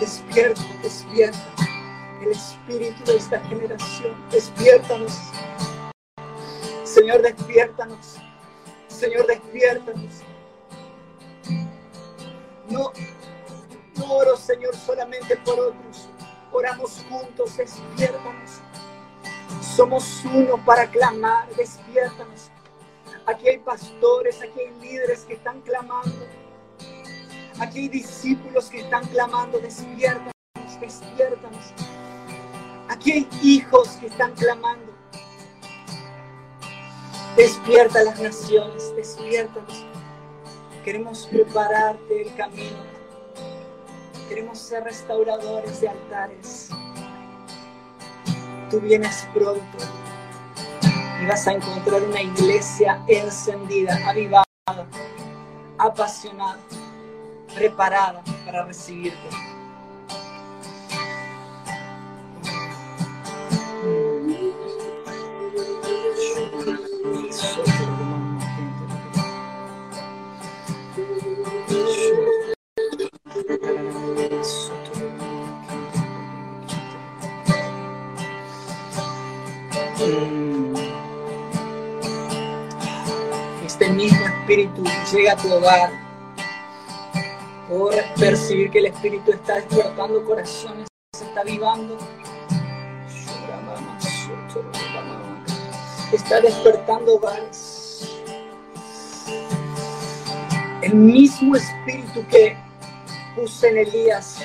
despierta, 0.00 0.62
despierta 0.82 1.38
el 2.22 2.28
espíritu 2.32 3.04
de 3.04 3.16
esta 3.16 3.40
generación, 3.40 4.16
despiértanos. 4.30 5.12
Señor, 6.84 7.22
despiértanos. 7.22 8.16
Señor, 8.88 9.26
despiértanos. 9.26 10.22
No, 12.68 12.92
no 13.96 14.12
oro, 14.12 14.36
Señor, 14.36 14.74
solamente 14.74 15.36
por 15.38 15.58
otros. 15.60 16.08
Oramos 16.52 17.04
juntos, 17.08 17.56
despiértanos. 17.56 18.60
Somos 19.60 20.24
uno 20.24 20.62
para 20.64 20.90
clamar, 20.90 21.48
despiértanos. 21.54 22.50
Aquí 23.26 23.48
hay 23.48 23.58
pastores, 23.58 24.40
aquí 24.42 24.60
hay 24.60 24.80
líderes 24.80 25.24
que 25.24 25.34
están 25.34 25.60
clamando. 25.60 26.26
Aquí 27.60 27.80
hay 27.80 27.88
discípulos 27.88 28.70
que 28.70 28.80
están 28.80 29.04
clamando, 29.06 29.58
despiértanos, 29.58 30.32
despiértanos. 30.80 31.72
Aquí 32.88 33.12
hay 33.12 33.28
hijos 33.42 33.88
que 34.00 34.06
están 34.06 34.32
clamando. 34.34 34.92
Despierta 37.36 38.02
las 38.04 38.20
naciones, 38.20 38.94
despiértanos. 38.94 39.84
Queremos 40.84 41.26
prepararte 41.26 42.22
el 42.22 42.34
camino. 42.36 42.78
Queremos 44.28 44.58
ser 44.58 44.84
restauradores 44.84 45.80
de 45.80 45.88
altares. 45.88 46.68
Tú 48.70 48.80
vienes 48.80 49.26
pronto 49.34 49.78
y 51.20 51.26
vas 51.26 51.46
a 51.48 51.52
encontrar 51.52 52.02
una 52.02 52.22
iglesia 52.22 53.02
encendida, 53.08 53.98
avivada, 54.08 54.44
apasionada, 55.78 56.58
preparada 57.58 58.22
para 58.44 58.64
recibirte. 58.64 59.18
Este 83.66 83.90
mismo 83.90 84.26
espíritu 84.26 84.84
llega 85.12 85.32
a 85.32 85.36
tu 85.36 85.52
hogar 85.52 86.07
percibir 88.18 88.70
que 88.70 88.80
el 88.80 88.86
espíritu 88.86 89.30
está 89.30 89.56
despertando 89.56 90.24
corazones, 90.24 90.88
se 91.16 91.24
está 91.24 91.40
avivando. 91.40 91.96
Está 96.12 96.40
despertando 96.40 97.14
hogares. 97.14 98.08
El 100.82 100.94
mismo 100.94 101.54
espíritu 101.54 102.26
que 102.28 102.56
puse 103.36 103.68
en 103.68 103.78
Elías 103.78 104.38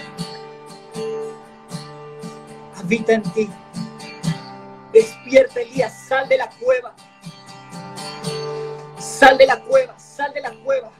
habita 2.76 3.14
en 3.14 3.24
ti. 3.24 3.50
Despierta, 4.92 5.62
Elías, 5.62 6.06
sal 6.08 6.28
de 6.28 6.38
la 6.38 6.50
cueva. 6.50 6.94
Sal 9.00 9.38
de 9.38 9.48
la 9.48 9.60
cueva, 9.62 9.98
sal 9.98 10.32
de 10.34 10.42
la 10.42 10.52
cueva. 10.64 10.92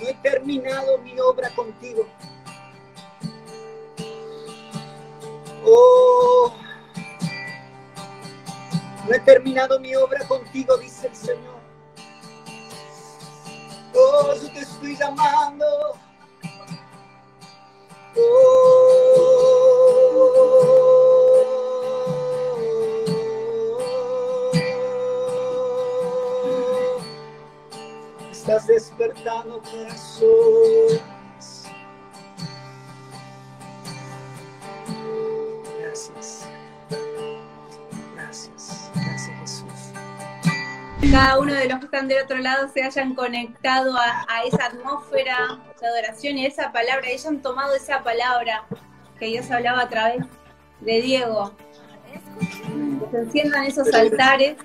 No 0.00 0.08
he 0.08 0.14
terminado 0.14 0.98
mi 0.98 1.18
obra 1.18 1.50
contigo. 1.54 2.06
Oh, 5.64 6.54
no 9.08 9.14
he 9.14 9.20
terminado 9.20 9.80
mi 9.80 9.94
obra 9.96 10.26
contigo, 10.28 10.76
dice 10.76 11.08
el 11.08 11.16
Señor. 11.16 11.56
Oh, 13.94 14.34
yo 14.34 14.52
te 14.52 14.60
estoy 14.60 14.96
llamando. 14.96 15.66
Oh, 18.18 18.76
despertando 28.64 29.60
corazones. 29.62 31.02
Gracias. 35.78 36.46
Gracias. 38.14 38.90
Gracias, 38.94 39.40
Jesús. 39.40 39.92
Cada 41.12 41.38
uno 41.38 41.52
de 41.52 41.68
los 41.68 41.78
que 41.80 41.84
están 41.84 42.08
del 42.08 42.24
otro 42.24 42.38
lado 42.38 42.68
se 42.72 42.82
hayan 42.82 43.14
conectado 43.14 43.96
a, 43.96 44.44
esa 44.44 44.66
atmósfera 44.66 45.58
de 45.80 45.86
adoración 45.86 46.38
y 46.38 46.46
esa 46.46 46.72
palabra, 46.72 47.10
y 47.10 47.14
hayan 47.14 47.42
tomado 47.42 47.74
esa 47.74 48.02
palabra 48.02 48.64
que 49.18 49.26
Dios 49.26 49.50
hablaba 49.50 49.82
a 49.82 49.88
través 49.88 50.24
de 50.80 51.02
Diego. 51.02 51.52
Que 52.38 53.10
se 53.10 53.18
enciendan 53.18 53.64
esos 53.64 53.92
altares 53.92 54.56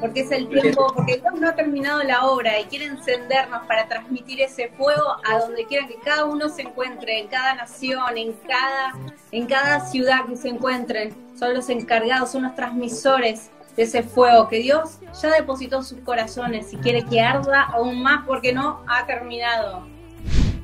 porque 0.00 0.20
es 0.20 0.30
el 0.30 0.48
tiempo, 0.48 0.92
porque 0.94 1.18
Dios 1.18 1.34
no 1.38 1.48
ha 1.48 1.54
terminado 1.54 2.02
la 2.02 2.26
obra 2.26 2.58
y 2.58 2.64
quiere 2.64 2.86
encendernos 2.86 3.66
para 3.66 3.86
transmitir 3.86 4.40
ese 4.40 4.68
fuego 4.70 5.16
a 5.24 5.38
donde 5.38 5.66
quiera 5.66 5.86
que 5.86 5.96
cada 5.96 6.24
uno 6.24 6.48
se 6.48 6.62
encuentre, 6.62 7.20
en 7.20 7.28
cada 7.28 7.54
nación, 7.54 8.16
en 8.16 8.32
cada, 8.32 8.94
en 9.30 9.46
cada 9.46 9.80
ciudad 9.80 10.26
que 10.26 10.36
se 10.36 10.48
encuentren. 10.48 11.14
Son 11.38 11.54
los 11.54 11.68
encargados, 11.68 12.32
son 12.32 12.42
los 12.42 12.54
transmisores 12.54 13.50
de 13.76 13.82
ese 13.84 14.02
fuego 14.02 14.48
que 14.48 14.58
Dios 14.58 14.98
ya 15.20 15.30
depositó 15.30 15.76
en 15.76 15.84
sus 15.84 16.00
corazones 16.00 16.72
y 16.72 16.76
quiere 16.78 17.04
que 17.04 17.20
arda 17.20 17.62
aún 17.62 18.02
más 18.02 18.26
porque 18.26 18.52
no 18.52 18.82
ha 18.88 19.06
terminado. 19.06 19.86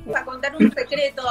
Vamos 0.05 0.21
a 0.21 0.25
contar 0.25 0.55
un 0.55 0.71
secreto 0.71 1.23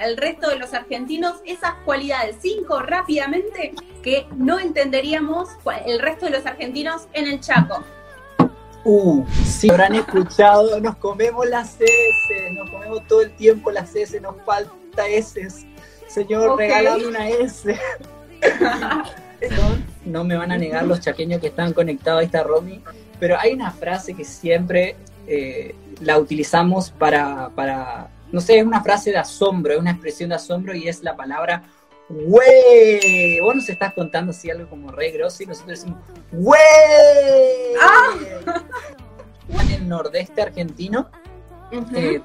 al 0.00 0.16
resto 0.16 0.48
de 0.48 0.58
los 0.58 0.72
argentinos, 0.74 1.36
esas 1.44 1.74
cualidades, 1.84 2.36
cinco 2.40 2.80
rápidamente, 2.80 3.74
que 4.02 4.26
no 4.36 4.58
entenderíamos 4.58 5.48
el 5.86 6.00
resto 6.00 6.26
de 6.26 6.32
los 6.32 6.46
argentinos 6.46 7.06
en 7.12 7.26
el 7.26 7.40
Chaco. 7.40 7.84
Uh, 8.82 9.26
sí, 9.44 9.70
habrán 9.70 9.94
escuchado, 9.94 10.80
nos 10.80 10.96
comemos 10.96 11.46
las 11.46 11.78
S, 11.80 12.52
nos 12.52 12.70
comemos 12.70 13.06
todo 13.06 13.20
el 13.20 13.30
tiempo 13.36 13.70
las 13.70 13.94
S, 13.94 14.18
nos 14.20 14.36
falta 14.42 15.06
S. 15.06 15.66
Señor, 16.08 16.50
Ok. 16.50 16.60
regálame 16.60 17.06
una 17.06 17.28
S. 17.28 17.78
no 20.06 20.24
me 20.24 20.36
van 20.36 20.50
a 20.50 20.56
negar 20.56 20.84
los 20.86 21.00
chaqueños 21.00 21.40
que 21.40 21.48
están 21.48 21.74
conectados 21.74 22.22
a 22.22 22.24
esta 22.24 22.42
Romy, 22.42 22.82
pero 23.18 23.38
hay 23.38 23.52
una 23.52 23.70
frase 23.70 24.14
que 24.14 24.24
siempre 24.24 24.96
eh, 25.26 25.74
la 26.00 26.18
utilizamos 26.18 26.90
para, 26.90 27.50
para, 27.54 28.08
no 28.32 28.40
sé, 28.40 28.58
es 28.58 28.64
una 28.64 28.82
frase 28.82 29.10
de 29.10 29.18
asombro, 29.18 29.72
es 29.74 29.78
una 29.80 29.90
expresión 29.92 30.28
de 30.30 30.36
asombro 30.36 30.74
y 30.74 30.88
es 30.88 31.02
la 31.02 31.16
palabra 31.16 31.62
¡Wey! 32.08 33.38
Vos 33.40 33.54
nos 33.54 33.68
estás 33.68 33.94
contando 33.94 34.30
así 34.32 34.50
algo 34.50 34.68
como 34.68 34.90
re 34.90 35.10
grosso 35.12 35.42
y 35.42 35.46
nosotros 35.46 35.78
decimos 35.78 36.00
¡Wey! 36.32 36.58
En 39.62 39.70
el 39.72 39.88
nordeste 39.88 40.42
argentino, 40.42 41.10
eh, 41.94 42.20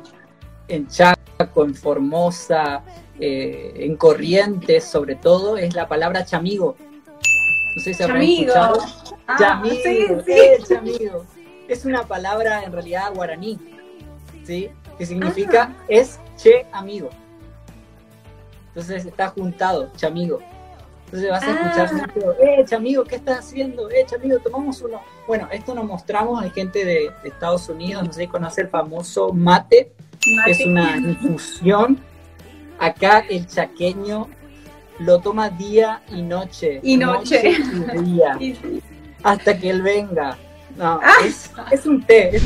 en 0.68 0.88
Chaco, 0.88 1.64
en 1.64 1.74
Formosa, 1.74 2.84
eh, 3.20 3.74
en 3.78 3.95
Corrientes 3.95 4.84
sobre 4.84 5.16
todo, 5.16 5.58
es 5.58 5.74
la 5.74 5.88
palabra 5.88 6.24
chamigo. 6.24 6.76
No 7.76 7.82
sé 7.82 7.95
si 7.95 8.03
habrán 8.03 8.18
Chamigo. 8.22 8.53
escuchado. 8.53 8.80
Ah, 9.28 9.36
Chamigo, 9.39 9.76
sí, 9.84 10.06
sí. 10.26 10.32
eh, 10.32 10.58
chamigo. 10.68 11.26
Es 11.68 11.84
una 11.86 12.03
palabra 12.03 12.64
en 12.64 12.72
realidad 12.72 13.12
guaraní, 13.16 13.60
¿sí? 14.43 14.70
Que 14.98 15.06
significa 15.06 15.72
Ah. 15.74 15.84
es 15.88 16.20
che 16.38 16.66
amigo. 16.72 17.10
Entonces 18.70 19.06
está 19.06 19.30
juntado, 19.30 19.91
chamigo. 19.96 20.39
Entonces 21.06 21.30
vas 21.30 21.43
a 21.43 21.52
escuchar 21.52 21.89
Ah. 21.91 22.08
mucho, 22.16 22.34
eh, 22.41 22.66
chamigo, 22.66 23.04
¿qué 23.04 23.16
estás 23.16 23.39
haciendo? 23.39 23.89
Eh, 23.89 24.06
chamigo, 24.06 24.39
tomamos 24.39 24.82
uno. 24.82 25.02
Bueno, 25.28 25.48
esto 25.52 25.74
nos 25.76 25.86
mostramos, 25.86 26.41
hay 26.43 26.50
gente 26.50 26.80
de, 26.80 27.12
de 27.24 27.30
Estados 27.30 27.70
Unidos, 27.70 28.04
no 28.04 28.12
sé 28.12 28.22
si 28.22 28.28
conoce 28.28 28.62
el 28.62 28.68
famoso 28.70 29.32
mate, 29.32 29.93
Mate. 30.36 30.52
es 30.52 30.66
una 30.66 30.98
infusión. 30.98 32.00
Acá 32.80 33.20
el 33.30 33.48
chaqueño 33.48 34.28
lo 35.00 35.20
toma 35.20 35.50
día 35.50 36.02
y 36.10 36.22
noche. 36.22 36.80
Y 36.84 36.98
noche. 36.98 37.52
y 37.96 38.00
día. 38.02 38.38
Hasta 39.24 39.58
que 39.58 39.70
él 39.70 39.82
venga. 39.82 40.38
No, 40.76 41.00
Ah. 41.02 41.14
es, 41.24 41.52
es 41.72 41.86
un 41.86 42.04
té, 42.04 42.28
es 42.28 42.34